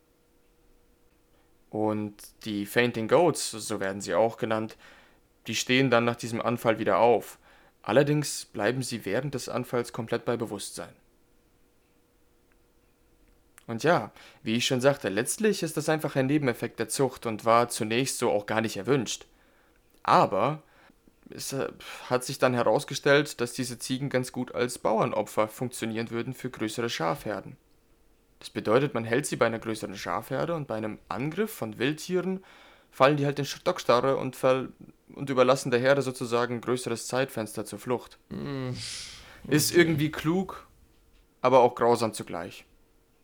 [1.69, 4.75] Und die Fainting Goats, so werden sie auch genannt,
[5.45, 7.37] die stehen dann nach diesem Anfall wieder auf.
[7.83, 10.93] Allerdings bleiben sie während des Anfalls komplett bei Bewusstsein.
[13.67, 17.45] Und ja, wie ich schon sagte, letztlich ist das einfach ein Nebeneffekt der Zucht und
[17.45, 19.27] war zunächst so auch gar nicht erwünscht.
[20.01, 20.63] Aber
[21.29, 21.67] es äh,
[22.09, 26.89] hat sich dann herausgestellt, dass diese Ziegen ganz gut als Bauernopfer funktionieren würden für größere
[26.89, 27.57] Schafherden.
[28.45, 32.43] Das bedeutet, man hält sie bei einer größeren Schafherde und bei einem Angriff von Wildtieren
[32.91, 34.37] fallen die halt in Stockstarre und,
[35.15, 38.19] und überlassen der Herde sozusagen ein größeres Zeitfenster zur Flucht.
[39.47, 40.67] Ist irgendwie klug,
[41.41, 42.65] aber auch grausam zugleich.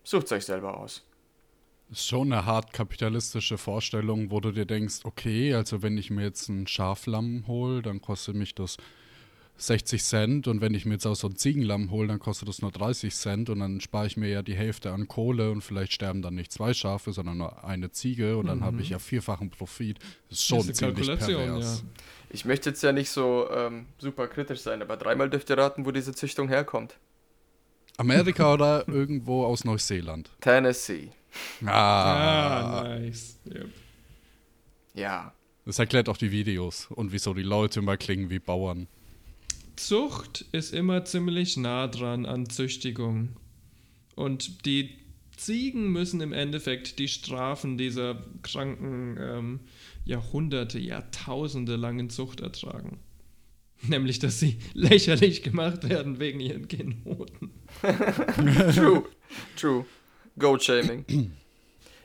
[0.03, 1.05] Sucht's euch selber aus.
[1.91, 6.23] Ist schon eine hart kapitalistische Vorstellung, wo du dir denkst, okay, also wenn ich mir
[6.23, 8.77] jetzt ein Schaflamm hole, dann kostet mich das
[9.61, 12.61] 60 Cent und wenn ich mir jetzt auch so ein Ziegenlamm hole, dann kostet das
[12.61, 15.93] nur 30 Cent und dann spare ich mir ja die Hälfte an Kohle und vielleicht
[15.93, 19.49] sterben dann nicht zwei Schafe, sondern nur eine Ziege und dann habe ich ja vierfachen
[19.51, 19.99] Profit.
[20.29, 21.83] Das ist schon Das ist eine ziemlich Kalkulation, pervers.
[22.29, 25.85] Ich möchte jetzt ja nicht so ähm, super kritisch sein, aber dreimal dürft ihr raten,
[25.85, 26.97] wo diese Züchtung herkommt.
[27.97, 30.29] Amerika oder irgendwo aus Neuseeland?
[30.41, 31.09] Tennessee.
[31.65, 33.37] Ah, Ah, nice.
[33.45, 33.69] Yep.
[34.93, 35.33] Ja.
[35.65, 38.87] das erklärt auch die Videos und wieso die Leute immer klingen wie Bauern.
[39.75, 43.29] Zucht ist immer ziemlich nah dran an Züchtigung.
[44.15, 44.97] Und die
[45.35, 49.59] Ziegen müssen im Endeffekt die Strafen dieser kranken ähm,
[50.05, 52.99] Jahrhunderte, Jahrtausende langen Zucht ertragen.
[53.87, 57.51] Nämlich, dass sie lächerlich gemacht werden wegen ihren Genoten.
[58.75, 59.03] True.
[59.57, 59.85] True.
[60.37, 61.05] Goat-Shaming.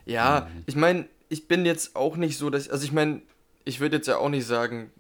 [0.09, 2.69] Ja, ich meine, ich bin jetzt auch nicht so, dass.
[2.69, 3.23] Also, ich meine,
[3.65, 4.93] ich würde jetzt ja auch nicht sagen,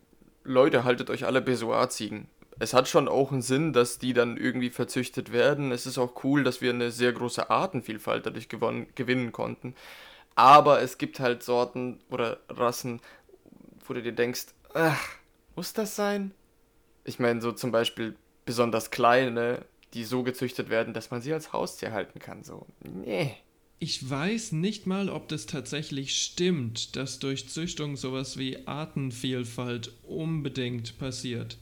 [0.43, 2.27] Leute, haltet euch alle Besoar-Ziegen.
[2.59, 5.73] Es hat schon auch einen Sinn, dass die dann irgendwie verzüchtet werden.
[5.73, 9.75] Es ist auch cool, dass wir eine sehr große Artenvielfalt dadurch gewonnen, gewinnen konnten.
[10.35, 13.01] Aber es gibt halt Sorten oder Rassen,
[13.87, 15.09] wo du dir denkst, ach,
[15.55, 16.33] muss das sein?
[17.05, 19.65] Ich meine, so zum Beispiel besonders kleine,
[19.95, 22.43] die so gezüchtet werden, dass man sie als Haustier halten kann.
[22.43, 23.35] So, nee.
[23.79, 30.99] Ich weiß nicht mal, ob das tatsächlich stimmt, dass durch Züchtung sowas wie Artenvielfalt unbedingt
[30.99, 31.59] passiert.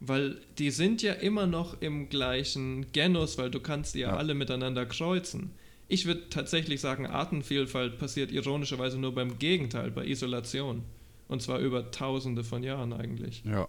[0.00, 4.16] Weil die sind ja immer noch im gleichen Genus, weil du kannst die ja, Ja.
[4.16, 5.52] alle miteinander kreuzen.
[5.88, 10.82] Ich würde tatsächlich sagen, Artenvielfalt passiert ironischerweise nur beim Gegenteil, bei Isolation.
[11.28, 13.42] Und zwar über tausende von Jahren eigentlich.
[13.44, 13.66] Ja.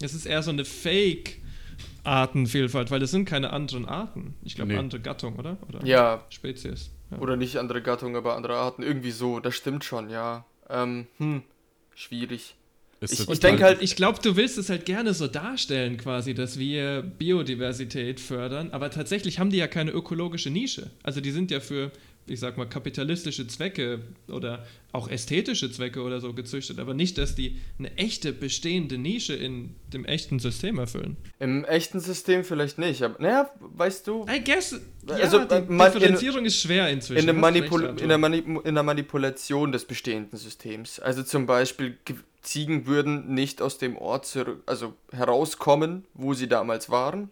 [0.00, 4.34] Es ist eher so eine Fake-Artenvielfalt, weil es sind keine anderen Arten.
[4.42, 4.78] Ich glaube, Nee.
[4.78, 5.58] andere Gattung, oder?
[5.68, 6.90] oder Ja, Spezies.
[7.10, 7.18] Ja.
[7.18, 8.82] oder nicht andere Gattungen, aber andere Arten.
[8.82, 10.44] Irgendwie so, das stimmt schon, ja.
[10.70, 11.42] Ähm, hm,
[11.94, 12.54] schwierig.
[13.02, 15.96] Ist Ich- ich denk dann- halt- Ich glaube, du willst es halt gerne so darstellen,
[15.96, 20.90] quasi, dass wir Biodiversität fördern, aber tatsächlich haben die ja keine ökologische Nische.
[21.02, 21.90] Also die sind ja für,
[22.26, 27.34] ich sag mal, kapitalistische Zwecke oder auch ästhetische Zwecke oder so gezüchtet, aber nicht, dass
[27.34, 31.16] die eine echte bestehende Nische in dem echten System erfüllen.
[31.40, 35.60] Im echten System vielleicht nicht, aber naja, weißt du, I guess, ja, Also, die äh,
[35.62, 37.28] man- in- Differenzierung ist schwer inzwischen.
[37.28, 41.00] in, Manipul in, der Mani in der Manipulation des bestehenden Systems.
[41.00, 41.96] Also zum Beispiel,
[42.42, 47.30] Ziegen würden nicht aus dem Ort zurück, also herauskommen, wo sie damals waren,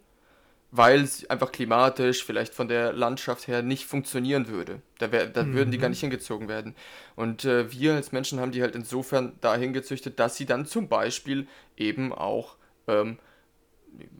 [0.70, 4.82] weil es einfach klimatisch, vielleicht von der Landschaft her nicht funktionieren würde.
[4.98, 6.76] Da, wär, da würden die gar nicht hingezogen werden.
[7.16, 10.88] Und äh, wir als Menschen haben die halt insofern dahin gezüchtet, dass sie dann zum
[10.88, 12.54] Beispiel eben auch
[12.86, 13.18] ähm,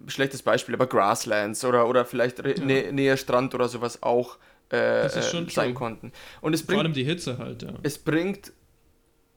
[0.09, 4.38] schlechtes Beispiel, aber Grasslands oder, oder vielleicht re- nä näher Strand oder sowas auch
[4.70, 5.74] äh, Das ist schon äh, sein true.
[5.74, 6.12] konnten.
[6.40, 7.74] Und es Vor allem bringt, die Hitze halt, ja.
[7.85, 8.53] es bringt,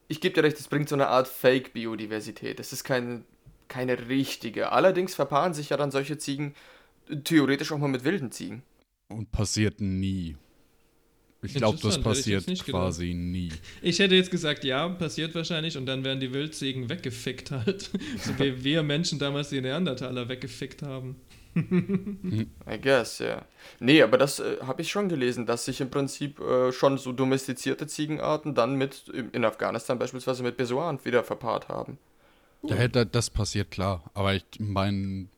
[0.08, 2.60] ich gebe dir recht, es bringt so eine Art Fake-Biodiversität.
[2.60, 3.22] Es ist keine,
[3.68, 4.72] keine richtige.
[4.72, 6.54] Allerdings verpaaren sich ja dann solche Ziegen
[7.24, 8.62] theoretisch auch mal mit wilden Ziegen.
[9.08, 10.36] Und passiert nie.
[11.44, 12.82] Ich glaube, das passiert nicht gedacht.
[12.82, 13.50] quasi nie.
[13.82, 17.82] Ich hätte jetzt gesagt, ja, passiert wahrscheinlich und dann werden die Wildziegen weggefickt halt.
[18.18, 21.16] so wie wir Menschen damals die Neandertaler weggefickt haben.
[22.66, 23.44] I guess, ja.
[23.78, 27.12] Nee, aber das äh, habe ich schon gelesen, dass sich im Prinzip äh, schon so
[27.12, 31.98] domestizierte Ziegenarten dann mit, in Afghanistan beispielsweise mit Besoan wieder verpaart haben.
[32.66, 34.10] Ja, hätte- das passiert klar.
[34.14, 35.28] Aber ich meine,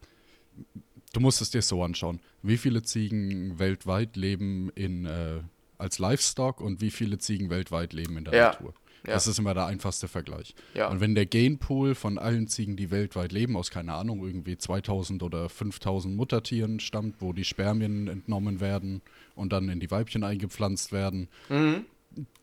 [1.13, 2.21] du musst es dir so anschauen.
[2.43, 5.41] Wie viele Ziegen weltweit leben in, äh,
[5.79, 8.75] als Livestock und wie viele Ziegen weltweit leben in der Ja, Natur?
[9.07, 9.15] Ja.
[9.15, 10.55] Das ist immer der einfachste Vergleich.
[10.75, 10.89] Ja.
[10.89, 15.23] Und wenn der Genpool von allen Ziegen, die weltweit leben, aus keine Ahnung, irgendwie 2000
[15.23, 19.03] oder 5000 Muttertieren stammt, wo die Spermien entnommen werden
[19.35, 21.29] und dann in die Weibchen eingepflanzt werden,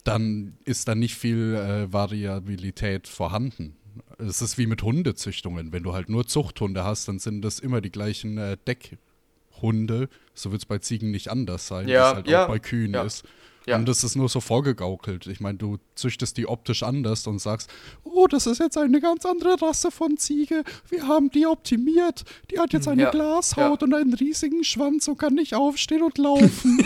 [0.04, 3.76] dann ist da nicht viel äh, Variabilität vorhanden.
[4.18, 5.72] Es ist wie mit Hundezüchtungen.
[5.72, 10.10] Wenn du halt nur Zuchthunde hast, dann sind das immer die gleichen äh, Deckhunde.
[10.34, 12.60] So wird es bei Ziegen nicht anders sein, Ja, wie es halt ja, auch bei
[12.60, 13.04] Kühen ja.
[13.04, 13.24] ist.
[13.66, 13.78] Ja.
[13.78, 15.26] Und das ist nur so vorgegaukelt.
[15.28, 17.70] Ich meine, du züchtest die optisch anders und sagst,
[18.04, 20.64] oh, das ist jetzt eine ganz andere Rasse von Ziege.
[20.90, 22.24] Wir haben die optimiert.
[22.52, 23.86] Die hat jetzt eine Ja, Glashaut ja.
[23.88, 26.78] und einen riesigen Schwanz und kann nicht aufstehen und laufen.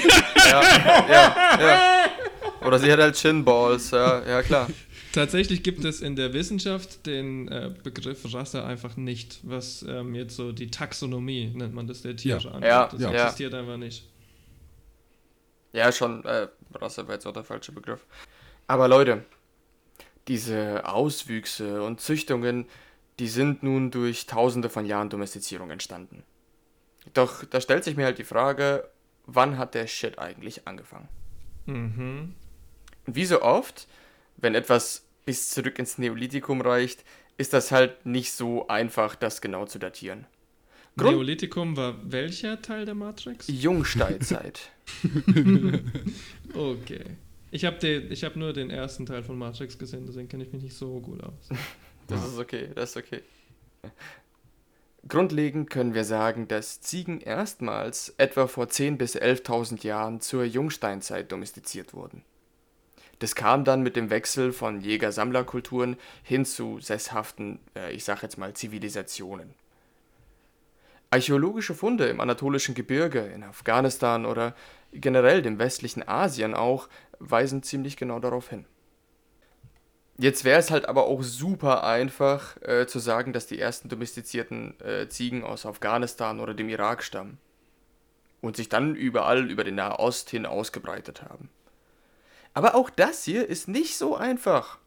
[2.66, 4.68] Oder sie hat halt Chinballs, ja, ja klar.
[5.13, 10.36] Tatsächlich gibt es in der Wissenschaft den äh, Begriff Rasse einfach nicht, was ähm, jetzt
[10.36, 12.52] so die Taxonomie nennt man das der Tiere Ja.
[12.52, 12.70] angeht.
[12.70, 13.12] Ja, Das ja.
[13.12, 14.04] existiert einfach nicht.
[15.78, 18.04] Ja, schon, äh, Rasse wäre jetzt auch der falsche Begriff.
[18.66, 19.24] Aber Leute,
[20.28, 22.66] diese Auswüchse und Züchtungen,
[23.20, 26.24] die sind nun durch tausende von Jahren Domestizierung entstanden.
[27.13, 28.90] Doch da stellt sich mir halt die Frage,
[29.28, 31.10] wann hat der Shit eigentlich angefangen?
[31.68, 32.34] Mhm.
[33.06, 33.88] Und wie so oft,
[34.36, 37.06] wenn etwas bis zurück ins Neolithikum reicht,
[37.38, 40.26] ist das halt nicht so einfach, das genau zu datieren.
[40.98, 43.48] Grund- Neolithikum war welcher Teil der Matrix?
[43.48, 44.72] Jungsteinzeit.
[46.54, 47.04] Okay.
[47.52, 47.78] Ich habe
[48.10, 51.22] hab nur den ersten Teil von Matrix gesehen, deswegen kenne ich mich nicht so gut
[51.24, 51.50] aus.
[52.08, 53.22] Das ist okay, das ist okay.
[55.10, 61.30] Grundlegend können wir sagen, dass Ziegen erstmals etwa vor 10.000 bis 11.000 Jahren zur Jungsteinzeit
[61.32, 62.24] domestiziert wurden.
[63.20, 68.38] Das kam dann mit dem Wechsel von Jäger-Sammler-Kulturen hin zu sesshaften, äh, ich sag jetzt
[68.38, 69.54] mal, Zivilisationen.
[71.10, 74.56] Archäologische Funde im anatolischen Gebirge, in Afghanistan oder
[74.91, 76.89] generell dem westlichen Asien auch,
[77.20, 78.65] weisen ziemlich genau darauf hin.
[80.20, 84.80] Jetzt wäre es halt aber auch super einfach äh, zu sagen, dass die ersten domestizierten
[84.82, 87.38] äh, Ziegen aus Afghanistan oder dem Irak stammen
[88.41, 91.50] und sich dann überall über den Nahost hin ausgebreitet haben.
[92.56, 94.80] Aber auch das hier ist nicht so einfach.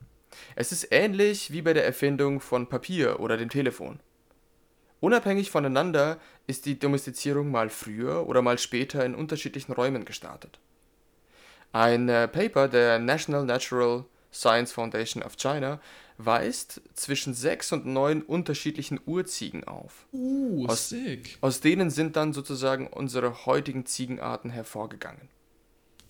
[0.56, 4.00] Es ist ähnlich wie bei der Erfindung von Papier oder dem Telefon.
[5.00, 10.58] Unabhängig voneinander ist die Domestizierung mal früher oder mal später in unterschiedlichen Räumen gestartet.
[11.72, 15.80] Ein äh, Paper der National Natural Science Foundation of China
[16.18, 20.06] weist zwischen sechs und neun unterschiedlichen Urziegen auf.
[20.12, 21.38] Uh, Aus- sick.
[21.40, 25.28] Aus denen sind dann sozusagen unsere heutigen Ziegenarten hervorgegangen.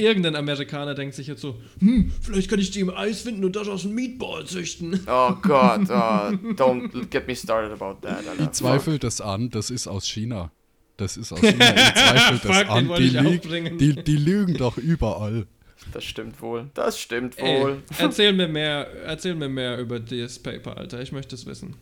[0.01, 3.55] Irgendein Amerikaner denkt sich jetzt so, hm, vielleicht kann ich die im Eis finden und
[3.55, 5.01] das aus einem Meatball züchten.
[5.07, 8.27] Oh Gott, oh, don't get me started about that.
[8.27, 8.53] Alter.
[8.53, 10.51] Zweifelt es an, das ist aus China.
[10.97, 11.67] Das ist aus China.
[11.67, 12.95] Ihr zweifelt es Fuck, an.
[12.97, 13.79] Die, ich bringen.
[13.79, 15.47] die, die lügen doch überall.
[15.93, 16.71] Das stimmt wohl.
[16.75, 17.83] Das stimmt Ey, wohl.
[17.99, 21.01] erzähl mir mehr, erzähl mir mehr über das Paper, Alter.
[21.01, 21.77] Ich möchte es wissen.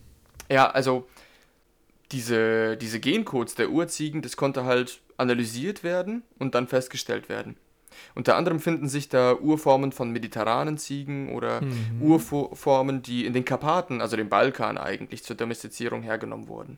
[0.49, 1.07] Ja, also
[2.11, 7.55] diese, diese Gencodes der Urziegen, das konnte halt analysiert werden und dann festgestellt werden.
[8.15, 11.61] Unter anderem finden sich da Urformen von mediterranen Ziegen oder
[11.99, 16.77] Urformen, die in den Karpaten, also dem Balkan eigentlich, zur Domestizierung hergenommen wurden.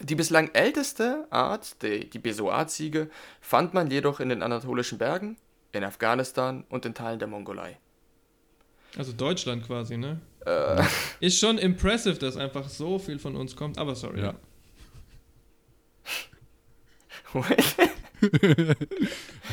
[0.00, 3.08] Die bislang älteste Art, die, die Besoar-Ziege,
[3.40, 5.36] fand man jedoch in den anatolischen Bergen,
[5.72, 7.78] in Afghanistan und in Teilen der Mongolei.
[8.98, 10.20] Also Deutschland quasi, ne?
[10.44, 10.82] Äh,
[11.20, 14.20] Ist schon impressive, dass einfach so viel von uns kommt, aber sorry.
[14.20, 14.34] Ja.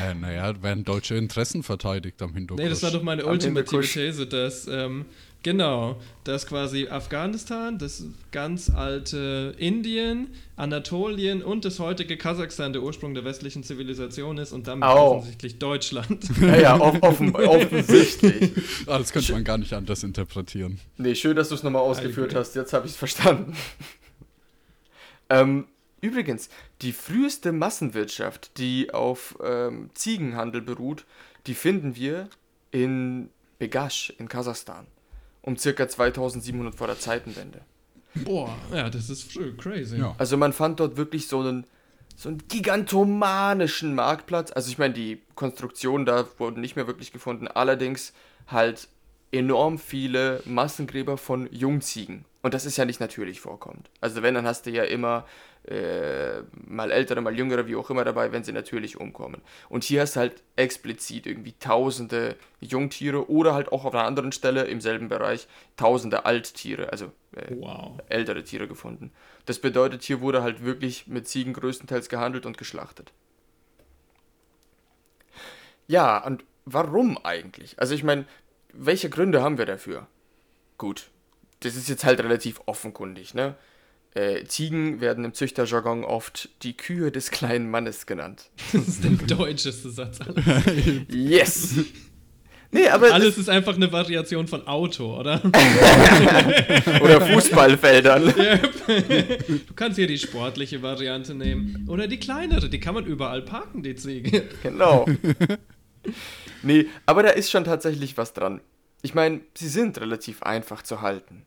[0.00, 2.60] Äh, naja, werden deutsche Interessen verteidigt am Hintergrund.
[2.62, 3.92] Nee, das war doch meine ultimative Hindukusch.
[3.94, 5.04] These, dass, ähm,
[5.44, 13.14] genau, dass quasi Afghanistan, das ganz alte Indien, Anatolien und das heutige Kasachstan der Ursprung
[13.14, 15.18] der westlichen Zivilisation ist und damit Au.
[15.18, 16.24] offensichtlich Deutschland.
[16.40, 18.50] ja, ja, off offen, offensichtlich.
[18.86, 20.80] Ah, das könnte man gar nicht anders interpretieren.
[20.96, 22.40] Nee, schön, dass du es nochmal ausgeführt agree.
[22.40, 22.56] hast.
[22.56, 23.54] Jetzt habe ich es verstanden.
[25.30, 25.66] Ähm,
[26.04, 26.48] übrigens,
[26.82, 31.04] die früheste Massenwirtschaft, die auf ähm, Ziegenhandel beruht,
[31.46, 32.28] die finden wir
[32.70, 34.86] in Begasch in Kasachstan.
[35.42, 37.60] Um circa 2700 vor der Zeitenwende.
[38.14, 39.98] Boah, ja, das ist crazy.
[39.98, 40.14] Ja.
[40.18, 41.66] Also man fand dort wirklich so einen,
[42.16, 44.52] so einen gigantomanischen Marktplatz.
[44.52, 47.48] Also ich meine, die Konstruktionen da wurden nicht mehr wirklich gefunden.
[47.48, 48.12] Allerdings
[48.46, 48.88] halt
[49.32, 52.24] enorm viele Massengräber von Jungziegen.
[52.42, 53.90] Und das ist ja nicht natürlich vorkommt.
[54.00, 55.26] Also wenn, dann hast du ja immer
[55.66, 59.40] äh, mal ältere, mal jüngere, wie auch immer dabei, wenn sie natürlich umkommen.
[59.68, 64.32] Und hier hast du halt explizit irgendwie tausende Jungtiere oder halt auch auf einer anderen
[64.32, 65.46] Stelle im selben Bereich
[65.76, 67.06] tausende Alttiere, also
[67.36, 67.98] äh, Wow.
[68.08, 69.10] ältere Tiere gefunden.
[69.46, 73.12] Das bedeutet, hier wurde halt wirklich mit Ziegen größtenteils gehandelt und geschlachtet.
[75.86, 77.78] Ja, und warum eigentlich?
[77.78, 78.26] Also ich meine,
[78.72, 80.06] welche Gründe haben wir dafür?
[80.78, 81.10] Gut,
[81.60, 83.54] das ist jetzt halt relativ offenkundig, ne?
[84.14, 88.50] Äh, Ziegen werden im Züchterjargon oft die Kühe des kleinen Mannes genannt.
[88.72, 90.20] Das ist der deutscheste Satz.
[91.08, 91.74] Yes!
[92.70, 95.40] Nee, aber Alles ist einfach eine Variation von Auto, oder?
[97.00, 98.34] oder Fußballfeldern.
[98.34, 101.86] Du kannst hier die sportliche Variante nehmen.
[101.88, 104.48] Oder die kleinere, die kann man überall parken, die Ziege.
[104.64, 105.06] Genau.
[106.62, 108.60] nee, aber da ist schon tatsächlich was dran.
[109.02, 111.46] Ich meine, sie sind relativ einfach zu halten.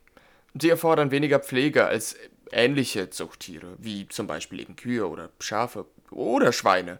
[0.60, 2.16] Sie erfordern weniger Pflege als
[2.52, 7.00] ähnliche Zuchttiere, wie zum Beispiel eben Kühe oder Schafe oder Schweine.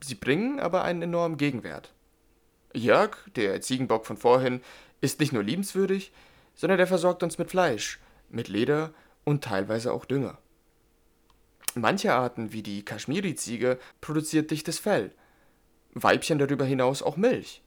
[0.00, 1.92] Sie bringen aber einen enormen Gegenwert.
[2.74, 4.60] Jörg, der Ziegenbock von vorhin,
[5.00, 6.12] ist nicht nur liebenswürdig,
[6.54, 8.92] sondern er versorgt uns mit Fleisch, mit Leder
[9.24, 10.38] und teilweise auch Dünger.
[11.74, 15.10] Manche Arten, wie die Kaschmiri-Ziege, produziert dichtes Fell.
[15.92, 17.62] Weibchen darüber hinaus auch Milch.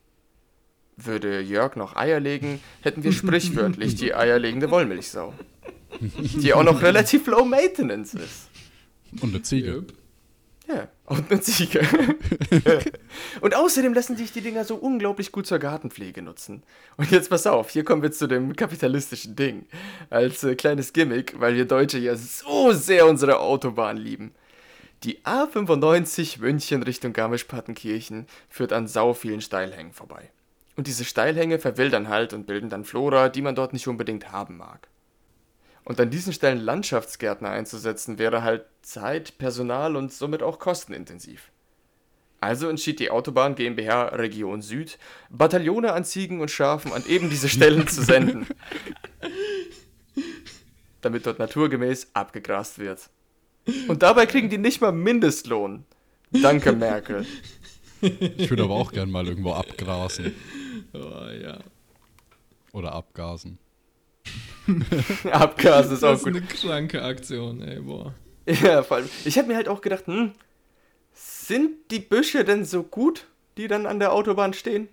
[0.96, 5.34] Würde Jörg noch Eier legen, hätten wir sprichwörtlich die eierlegende Wollmilchsau.
[6.42, 8.50] Die auch noch relativ low maintenance ist.
[9.22, 9.86] Und eine Ziege.
[10.68, 11.82] Ja, und eine Ziege.
[13.42, 16.64] und außerdem lassen sich die Dinger so unglaublich gut zur Gartenpflege nutzen.
[16.98, 19.66] Und jetzt pass auf, hier kommen wir zu dem kapitalistischen Ding.
[20.10, 24.34] Als äh, kleines Gimmick, weil wir Deutsche ja so sehr unsere Autobahn lieben.
[25.04, 30.32] Die A95 München Richtung Garmisch-Partenkirchen führt an sau vielen Steilhängen vorbei.
[30.76, 34.58] Und diese Steilhänge verwildern halt und bilden dann Flora, die man dort nicht unbedingt haben
[34.58, 34.90] mag.
[35.88, 41.50] Und an diesen Stellen Landschaftsgärtner einzusetzen, wäre halt Zeit, Personal und somit auch kostenintensiv.
[42.42, 47.48] Also entschied die Autobahn GmbH Region Süd, Bataillone an Ziegen und Schafen an eben diese
[47.48, 48.48] Stellen zu senden.
[51.02, 53.10] Damit dort naturgemäß abgegrast wird.
[53.88, 55.86] Und dabei kriegen die nicht mal Mindestlohn.
[56.32, 57.26] Danke, Merkel.
[58.02, 60.36] Ich würde aber auch gern mal irgendwo abgrasen.
[60.92, 61.60] Oh, ja.
[62.74, 63.58] Oder abgasen.
[65.32, 66.36] Abgas ist auch Das ist gut.
[66.36, 68.14] eine kranke Aktion, ey, boah.
[68.46, 69.10] Ja, vor allem.
[69.26, 70.32] Ich habe mir halt auch gedacht, hm,
[71.14, 74.88] sind die Büsche denn so gut, die dann an der Autobahn stehen?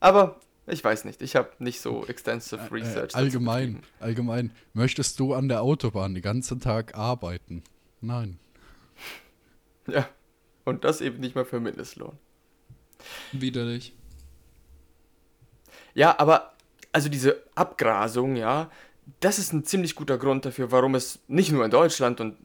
[0.00, 1.22] Aber ich weiß nicht.
[1.22, 3.12] Ich habe nicht so extensive Äh, Research.
[3.12, 4.52] dazu allgemein, allgemein.
[4.74, 7.62] Möchtest du an der Autobahn den ganzen Tag arbeiten?
[8.00, 8.38] Nein.
[9.86, 10.08] Ja.
[10.64, 12.18] Und das eben nicht mal für Mindestlohn.
[13.32, 13.94] Widerlich.
[15.94, 16.52] Ja, aber
[16.92, 18.70] also diese Abgrasung, ja,
[19.20, 22.36] das ist ein ziemlich guter Grund dafür, warum es nicht nur in Deutschland und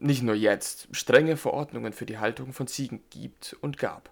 [0.00, 4.10] nicht nur jetzt strenge Verordnungen für die Haltung von Ziegen gibt und gab.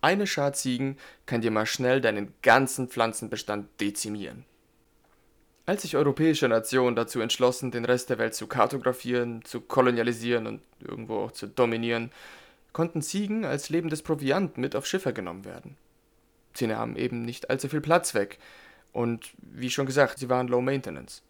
[0.00, 4.44] Eine Schar Ziegen kann dir mal schnell deinen ganzen Pflanzenbestand dezimieren.
[5.64, 10.62] Als sich europäische Nationen dazu entschlossen, den Rest der Welt zu kartografieren, zu kolonialisieren und
[10.80, 12.10] irgendwo auch zu dominieren,
[12.72, 15.76] konnten Ziegen als lebendes Proviant mit auf Schiffe genommen werden.
[16.54, 18.38] Sie nahmen eben nicht allzu viel Platz weg.
[18.92, 21.22] Und wie schon gesagt, sie waren low maintenance.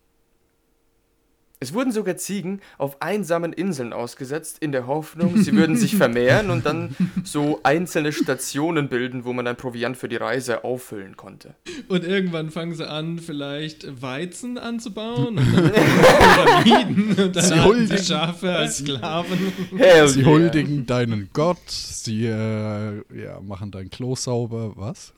[1.61, 6.51] Es wurden sogar Ziegen auf einsamen Inseln ausgesetzt, in der Hoffnung, sie würden sich vermehren
[6.51, 11.55] und dann so einzelne Stationen bilden, wo man dann Proviant für die Reise auffüllen konnte.
[11.87, 18.03] Und irgendwann fangen sie an, vielleicht Weizen anzubauen und dann Pyramiden und dann sie huldigen-
[18.05, 19.39] Schafe als Sklaven.
[19.77, 20.29] Hell Sie yeah.
[20.31, 25.13] huldigen deinen Gott, sie äh, ja, machen dein Klo sauber, was?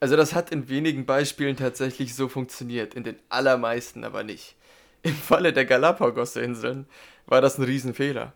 [0.00, 4.54] Also das hat in wenigen Beispielen tatsächlich so funktioniert, in den allermeisten aber nicht.
[5.02, 6.86] Im Falle der Galapagos-Inseln
[7.26, 8.32] war das ein Riesenfehler.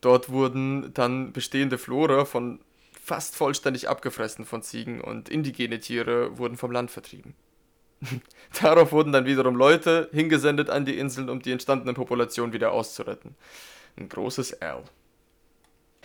[0.00, 2.60] Dort wurden dann bestehende Flora von
[3.02, 7.34] fast vollständig abgefressen von Ziegen und indigene Tiere wurden vom Land vertrieben.
[8.62, 13.34] Darauf wurden dann wiederum Leute hingesendet an die Inseln, um die entstandene Population wieder auszuretten.
[13.96, 14.84] Ein großes L.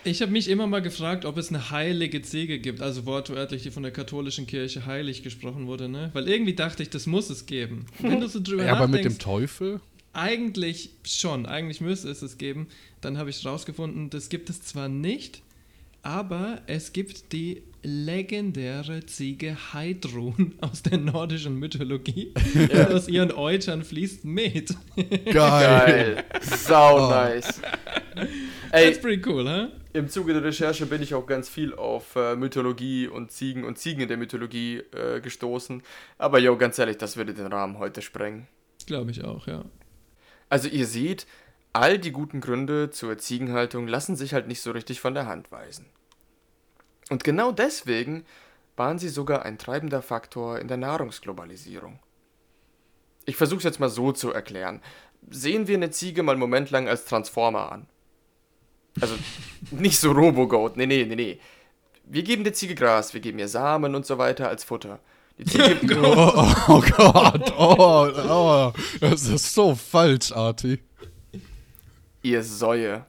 [0.05, 3.71] Ich habe mich immer mal gefragt, ob es eine heilige Ziege gibt, also wortwörtlich, die
[3.71, 6.11] von der katholischen Kirche heilig gesprochen wurde, ne?
[6.13, 7.87] Weil irgendwie dachte ich, das muss es geben.
[7.99, 9.81] Wenn du so drüber Ja, aber mit dem Teufel?
[10.13, 12.67] eigentlich schon, eigentlich müsste es es geben.
[13.01, 15.41] Dann habe ich rausgefunden, das gibt es zwar nicht,
[16.03, 22.31] aber es gibt die legendäre Ziege Heidrun aus der nordischen Mythologie.
[22.91, 24.75] Aus ihren Eutern fließt Met.
[24.95, 25.33] Geil.
[25.33, 26.23] Geil.
[26.41, 27.61] Sau nice.
[28.71, 29.67] Ey, That's pretty cool, huh?
[29.95, 33.77] Im Zuge der Recherche bin ich auch ganz viel auf äh, Mythologie und Ziegen und
[33.79, 35.81] Ziegen in der Mythologie äh, gestoßen.
[36.17, 38.47] Aber jo, ganz ehrlich, das würde den Rahmen heute sprengen.
[38.85, 39.63] Glaube ich auch, ja.
[40.49, 41.25] Also ihr seht,
[41.71, 45.51] all die guten Gründe zur Ziegenhaltung lassen sich halt nicht so richtig von der Hand
[45.51, 45.85] weisen.
[47.09, 48.25] Und genau deswegen
[48.75, 51.99] waren sie sogar ein treibender Faktor in der Nahrungsglobalisierung.
[53.25, 54.81] Ich versuche es jetzt mal so zu erklären.
[55.29, 57.87] Sehen wir eine Ziege mal einen Moment lang als Transformer an.
[59.01, 59.15] Also
[59.71, 61.39] nicht so Robogoat, nee, nee, nee, nee.
[62.05, 64.99] Wir geben der Ziege Gras, wir geben ihr Samen und so weiter als Futter.
[65.37, 67.53] Die Ziege, Oh, oh Gott.
[67.57, 68.73] Oh, oh.
[69.01, 70.79] Das ist so falsch, Arti.
[72.21, 73.05] ihr Säue.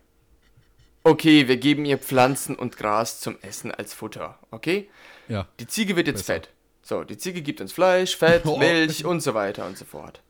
[1.05, 4.89] Okay, wir geben ihr Pflanzen und Gras zum Essen als Futter, okay?
[5.29, 5.47] Ja.
[5.61, 6.35] Die Ziege wird jetzt Besser.
[6.41, 6.49] fett.
[6.83, 8.57] So, die Ziege gibt uns Fleisch, Fett, Oh.
[8.59, 10.21] Milch und so weiter und so fort.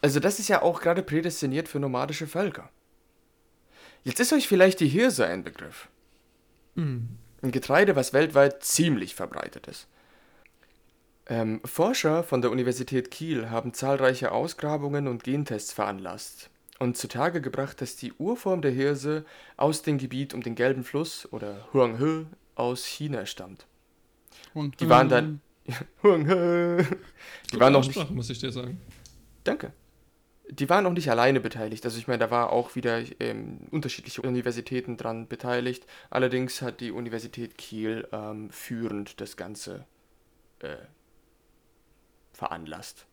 [0.00, 2.70] Also das ist ja auch gerade prädestiniert für nomadische Völker.
[4.06, 5.88] Jetzt ist euch vielleicht die Hirse ein Begriff.
[7.42, 9.88] Ein Getreide, was weltweit ziemlich verbreitet ist.
[11.26, 17.80] Ähm, Forscher von der Universität Kiel haben zahlreiche Ausgrabungen und Gentests veranlasst und zutage gebracht,
[17.80, 19.24] dass die Urform der Hirse
[19.56, 23.66] aus dem Gebiet um den Gelben Fluss oder Huanghe aus China stammt.
[24.54, 25.40] Und Die waren dann.
[26.04, 26.86] Huanghe.
[27.52, 27.96] Die waren noch nicht.
[27.96, 28.80] Aussprache, muss ich dir sagen.
[29.42, 29.72] Danke.
[30.48, 31.84] Die waren auch nicht alleine beteiligt.
[31.84, 35.86] Also ich meine, da war auch wieder ähm, unterschiedliche Universitäten dran beteiligt.
[36.08, 39.86] Allerdings hat die Universität Kiel ähm, führend das Ganze
[40.60, 40.76] äh,
[42.32, 43.06] veranlasst.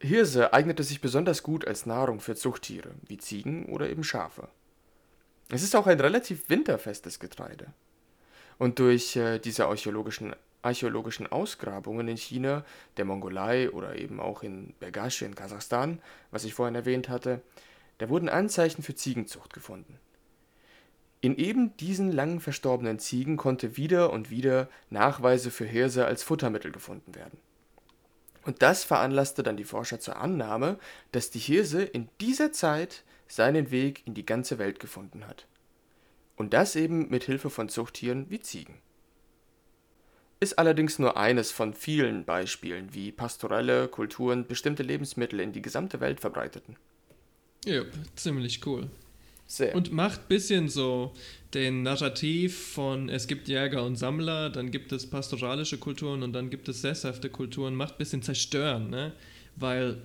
[0.00, 4.48] Hirse eignete sich besonders gut als Nahrung für Zuchttiere, wie Ziegen oder eben Schafe.
[5.50, 7.72] Es ist auch ein relativ winterfestes Getreide.
[8.58, 12.64] Und durch äh, diese archäologischen, archäologischen Ausgrabungen in China,
[12.96, 16.00] der Mongolei oder eben auch in Bergasch in Kasachstan,
[16.30, 17.42] was ich vorhin erwähnt hatte,
[17.98, 19.98] da wurden Anzeichen für Ziegenzucht gefunden.
[21.20, 26.70] In eben diesen lang verstorbenen Ziegen konnte wieder und wieder Nachweise für Hirse als Futtermittel
[26.70, 27.38] gefunden werden.
[28.44, 30.78] Und das veranlasste dann die Forscher zur Annahme,
[31.10, 35.46] dass die Hirse in dieser Zeit seinen Weg in die ganze Welt gefunden hat.
[36.36, 38.80] Und das eben mit Hilfe von Zuchttieren wie Ziegen.
[40.40, 46.00] Ist allerdings nur eines von vielen Beispielen, wie pastorelle Kulturen bestimmte Lebensmittel in die gesamte
[46.00, 46.76] Welt verbreiteten.
[47.64, 47.82] Ja,
[48.14, 48.88] ziemlich cool.
[49.46, 49.74] Sehr.
[49.74, 51.12] Und macht bisschen so
[51.54, 56.50] den Narrativ von es gibt Jäger und Sammler, dann gibt es pastoralische Kulturen und dann
[56.50, 59.12] gibt es sesshafte Kulturen, macht bisschen zerstören, ne?
[59.56, 60.02] Weil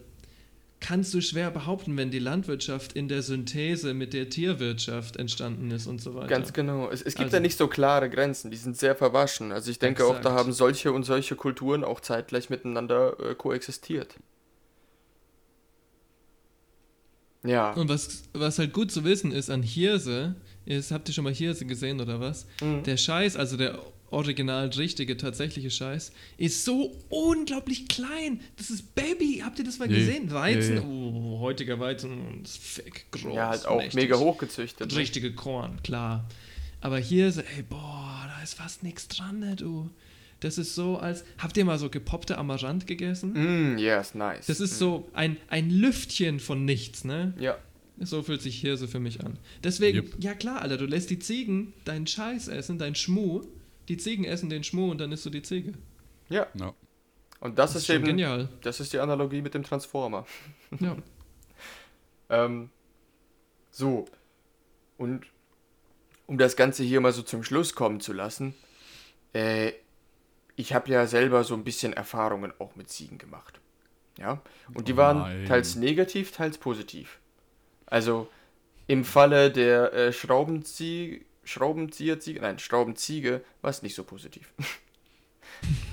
[0.83, 5.87] kannst du schwer behaupten, wenn die Landwirtschaft in der Synthese mit der Tierwirtschaft entstanden ist
[5.87, 6.27] und so weiter.
[6.27, 6.89] Ganz genau.
[6.89, 9.51] Es, es gibt Also- da nicht so klare Grenzen, die sind sehr verwaschen.
[9.53, 10.35] Also ich denke auch, da Exakt.
[10.39, 14.15] haben solche und solche Kulturen auch zeitgleich miteinander äh, koexistiert.
[17.45, 17.71] Ja.
[17.73, 21.33] Und was, was halt gut zu wissen ist an Hirse, ist, habt ihr schon mal
[21.33, 22.45] Hirse gesehen oder was?
[22.61, 22.83] Mhm.
[22.83, 23.79] Der Scheiß, also der
[24.13, 28.39] original richtige, tatsächliche Scheiß, ist so unglaublich klein.
[28.57, 29.41] Das ist Baby.
[29.43, 29.95] Habt ihr das mal Nee.
[29.99, 30.31] gesehen?
[30.31, 30.81] Weizen, Nee.
[30.81, 33.35] oh, heutiger Weizen, ist fick groß.
[33.35, 33.95] Ja, halt auch mächtig.
[33.95, 34.91] mega hochgezüchtet.
[34.91, 36.27] Das richtige Korn, klar.
[36.81, 39.89] Aber Hirse, ey, boah, da ist fast nichts dran, ne, du.
[40.41, 41.23] Das ist so als.
[41.37, 43.31] Habt ihr mal so gepoppte Amaranth gegessen?
[43.75, 44.45] Mm, yes, nice.
[44.47, 47.33] Das ist so ein, ein Lüftchen von nichts, ne?
[47.39, 47.57] Ja.
[47.99, 49.37] So fühlt sich Hirse für mich an.
[49.63, 50.15] Deswegen, Yep.
[50.19, 53.43] ja klar, Alter, du lässt die Ziegen deinen Scheiß essen, dein Schmuh.
[53.87, 55.73] Die Ziegen essen den Schmuh und dann isst du die Ziege.
[56.29, 56.47] Ja.
[56.53, 56.73] Ja.
[57.39, 58.05] Und das, Das ist, ist eben.
[58.05, 58.47] genial.
[58.61, 60.25] Das ist die Analogie mit dem Transformer.
[60.79, 60.95] Ja.
[62.29, 62.69] Ähm,
[63.69, 64.05] so.
[64.97, 65.25] Und
[66.25, 68.55] um das Ganze hier mal so zum Schluss kommen zu lassen,
[69.33, 69.73] äh,
[70.55, 73.59] ich habe ja selber so ein bisschen Erfahrungen auch mit Ziegen gemacht.
[74.17, 74.41] Ja.
[74.73, 77.19] Und die Oh waren teils negativ, teils positiv.
[77.85, 78.29] Also
[78.87, 80.13] im Falle der äh,
[81.43, 84.53] Schraubenzie Schraubenzieherziege, nein, Schraubenziege war es nicht so positiv.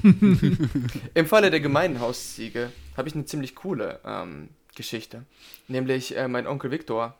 [1.14, 5.24] Im Falle der gemeinen Hausziege habe ich eine ziemlich coole ähm, Geschichte.
[5.68, 7.16] Nämlich äh, mein Onkel Viktor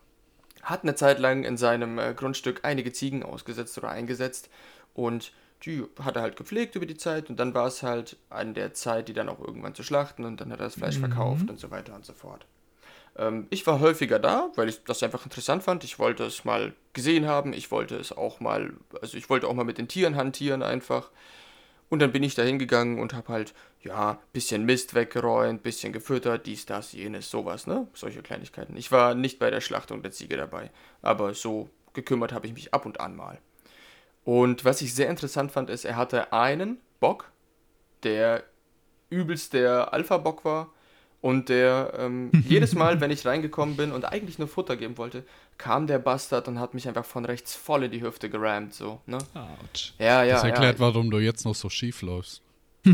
[0.63, 4.49] hat eine Zeit lang in seinem äh, Grundstück einige Ziegen ausgesetzt oder eingesetzt
[4.95, 5.33] und
[5.65, 8.73] die hat er halt gepflegt über die Zeit und dann war es halt an der
[8.73, 11.59] Zeit, die dann auch irgendwann zu schlachten und dann hat er das Fleisch verkauft und
[11.59, 12.47] so weiter und so fort.
[13.17, 15.85] Ähm, ich war häufiger da, weil ich das einfach interessant fand.
[15.85, 19.55] Ich wollte es mal gesehen haben, ich wollte es auch mal, also ich wollte auch
[19.55, 21.11] mal mit den Tieren hantieren einfach.
[21.89, 23.53] Und dann bin ich da hingegangen und habe halt
[23.83, 27.89] ja, bisschen Mist weggeräumt, bisschen gefüttert, dies, das, jenes, sowas, ne?
[27.95, 28.77] Solche Kleinigkeiten.
[28.77, 30.71] Ich war nicht bei der Schlachtung der Ziege dabei,
[31.03, 33.39] aber so gekümmert habe ich mich ab und an mal.
[34.25, 37.31] Und was ich sehr interessant fand, ist, er hatte einen Bock,
[38.03, 38.45] der
[39.09, 40.73] übelst der Alpha-Bock war
[41.21, 45.25] und der ähm, jedes Mal, wenn ich reingekommen bin und eigentlich nur Futter geben wollte,
[45.59, 49.01] kam der Bastard und hat mich einfach von rechts voll in die Hüfte gerammt, so,
[49.07, 49.19] ne?
[49.35, 49.93] Autsch.
[49.99, 50.87] Ja, ja, das erklärt, ja.
[50.87, 52.43] warum du jetzt noch so schief läufst.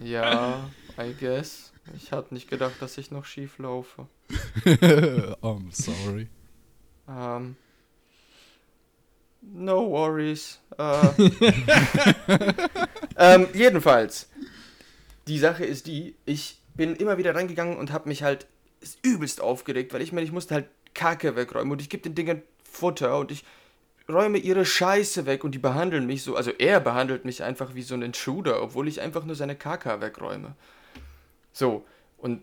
[0.00, 1.72] Ja, I guess.
[1.94, 4.06] Ich hatte nicht gedacht, dass ich noch schief laufe.
[4.64, 6.28] I'm sorry.
[7.06, 7.56] Ähm,
[9.42, 10.58] no worries.
[10.78, 11.30] Äh,
[13.16, 14.29] ähm, jedenfalls,
[15.30, 18.48] die Sache ist die, ich bin immer wieder reingegangen und habe mich halt
[19.02, 22.42] übelst aufgeregt, weil ich meine, ich musste halt Kacke wegräumen und ich gebe den Dingen
[22.64, 23.44] Futter und ich
[24.08, 27.82] räume ihre Scheiße weg und die behandeln mich so, also er behandelt mich einfach wie
[27.82, 30.56] so ein Intruder, obwohl ich einfach nur seine Kaka wegräume.
[31.52, 31.86] So,
[32.18, 32.42] und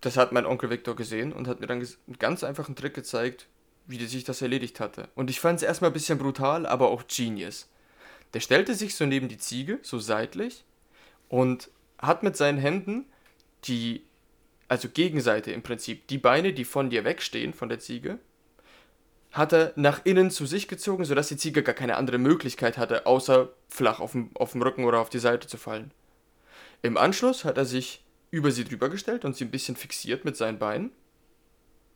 [0.00, 3.48] das hat mein Onkel Victor gesehen und hat mir dann einen ganz einfachen Trick gezeigt,
[3.86, 5.10] wie sich das erledigt hatte.
[5.14, 7.68] Und ich fand es erstmal ein bisschen brutal, aber auch genius.
[8.32, 10.64] Der stellte sich so neben die Ziege, so seitlich,
[11.28, 11.68] und
[12.06, 13.06] hat mit seinen Händen
[13.64, 14.04] die,
[14.68, 18.18] also Gegenseite im Prinzip, die Beine, die von dir wegstehen, von der Ziege,
[19.32, 23.04] hat er nach innen zu sich gezogen, sodass die Ziege gar keine andere Möglichkeit hatte,
[23.06, 25.90] außer flach auf dem, auf dem Rücken oder auf die Seite zu fallen.
[26.82, 30.36] Im Anschluss hat er sich über sie drüber gestellt und sie ein bisschen fixiert mit
[30.36, 30.92] seinen Beinen,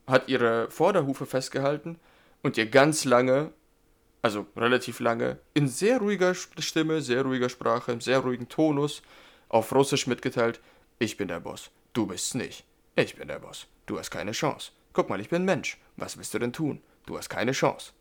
[0.05, 1.97] hat ihre Vorderhufe festgehalten
[2.43, 3.51] und ihr ganz lange,
[4.21, 9.01] also relativ lange, in sehr ruhiger Stimme, sehr ruhiger Sprache, im sehr ruhigen Tonus
[9.49, 10.61] auf Russisch mitgeteilt,
[10.99, 12.65] ich bin der Boss, du bist's nicht.
[12.95, 14.71] Ich bin der Boss, du hast keine Chance.
[14.93, 16.81] Guck mal, ich bin Mensch, was willst du denn tun?
[17.05, 17.91] Du hast keine Chance.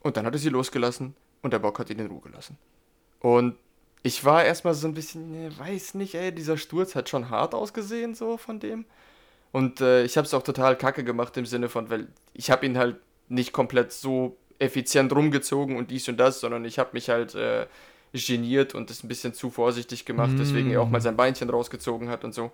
[0.00, 2.58] Und dann hat er sie losgelassen und der Bock hat ihn in Ruhe gelassen.
[3.20, 3.56] Und
[4.02, 8.14] ich war erstmal so ein bisschen, weiß nicht, ey, dieser Sturz hat schon hart ausgesehen,
[8.14, 8.86] so von dem.
[9.52, 12.64] Und äh, ich habe es auch total kacke gemacht im Sinne von, weil ich habe
[12.66, 12.96] ihn halt
[13.28, 17.66] nicht komplett so effizient rumgezogen und dies und das, sondern ich habe mich halt äh,
[18.12, 22.08] geniert und das ein bisschen zu vorsichtig gemacht, deswegen er auch mal sein Beinchen rausgezogen
[22.08, 22.50] hat und so.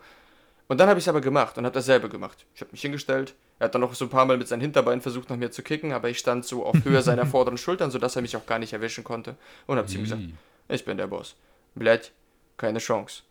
[0.69, 2.45] Und dann habe ich es aber gemacht und habe dasselbe gemacht.
[2.55, 3.35] Ich habe mich hingestellt.
[3.59, 5.63] Er hat dann noch so ein paar Mal mit seinen Hinterbeinen versucht, nach mir zu
[5.63, 8.59] kicken, aber ich stand so auf Höhe seiner vorderen Schultern, sodass er mich auch gar
[8.59, 9.37] nicht erwischen konnte.
[9.67, 10.23] Und habe zu ihm gesagt,
[10.69, 11.37] ich bin der Boss.
[11.75, 12.13] Blät,
[12.57, 13.23] keine Chance.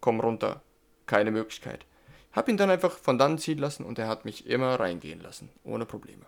[0.00, 0.62] Komm runter.
[1.06, 1.84] Keine Möglichkeit.
[2.32, 5.50] Hab ihn dann einfach von dann ziehen lassen und er hat mich immer reingehen lassen.
[5.64, 6.24] Ohne Probleme.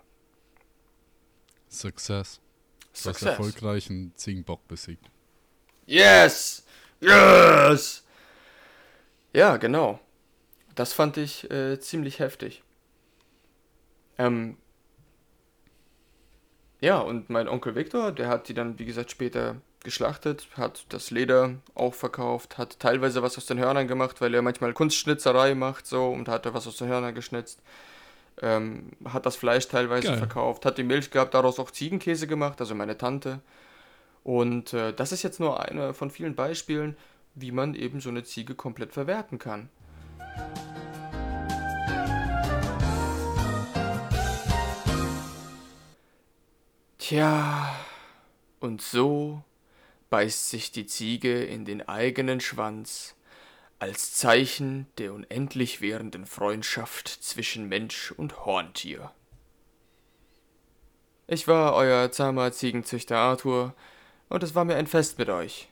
[1.68, 2.40] Success.
[2.80, 3.28] Du hast Success.
[3.28, 5.10] erfolgreich einen Ziegenbock besiegt.
[5.90, 6.62] Yes!
[7.00, 8.04] Yes!
[9.32, 9.98] Ja, genau.
[10.76, 12.62] Das fand ich äh, ziemlich heftig.
[14.16, 14.56] Ähm,
[16.80, 21.10] ja, und mein Onkel Victor, der hat die dann, wie gesagt, später geschlachtet, hat das
[21.10, 25.88] Leder auch verkauft, hat teilweise was aus den Hörnern gemacht, weil er manchmal Kunstschnitzerei macht,
[25.88, 27.62] so, und hat er was aus den Hörnern geschnitzt.
[28.40, 30.18] Ähm, hat das Fleisch teilweise Geil.
[30.18, 33.40] verkauft, hat die Milch gehabt, daraus auch Ziegenkäse gemacht, also meine Tante.
[34.22, 36.96] Und äh, das ist jetzt nur eine von vielen Beispielen,
[37.34, 39.68] wie man eben so eine Ziege komplett verwerten kann.
[46.98, 47.74] Tja,
[48.60, 49.42] und so
[50.10, 53.16] beißt sich die Ziege in den eigenen Schwanz
[53.78, 59.10] als Zeichen der unendlich währenden Freundschaft zwischen Mensch und Horntier.
[61.26, 63.74] Ich war euer zahmer Ziegenzüchter Arthur
[64.30, 65.68] und es war mir ein Fest mit euch.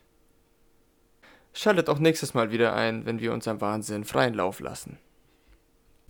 [1.54, 4.98] Schaltet auch nächstes Mal wieder ein, wenn wir unserem Wahnsinn freien Lauf lassen.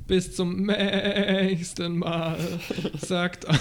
[0.07, 2.39] Bis zum nächsten Mal.
[2.99, 3.47] Sagt.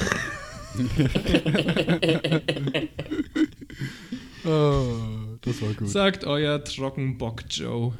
[4.46, 5.90] Ah, das war gut.
[5.90, 7.94] Sagt euer Trockenbock Joe.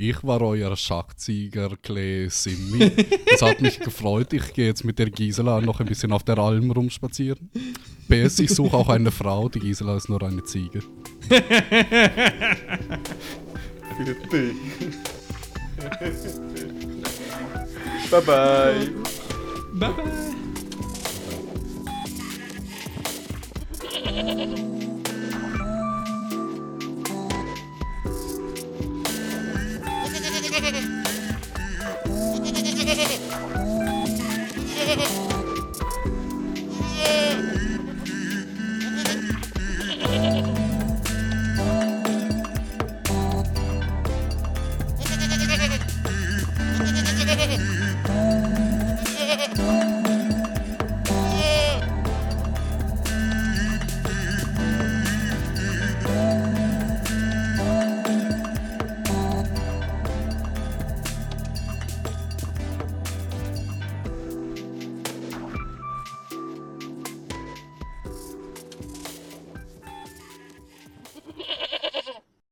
[0.00, 2.92] Ich war euer Schachzieger Klee Simmi.
[3.26, 4.32] Es hat mich gefreut.
[4.32, 7.50] Ich gehe jetzt mit der Gisela noch ein bisschen auf der Alm rumspazieren.
[8.08, 9.48] PS, ich suche auch eine Frau.
[9.48, 10.84] Die Gisela ist nur eine Ziege.
[11.28, 11.42] Bye
[18.24, 18.54] bye.
[19.74, 19.92] Bye
[24.62, 24.68] bye.
[32.88, 33.18] Yeah.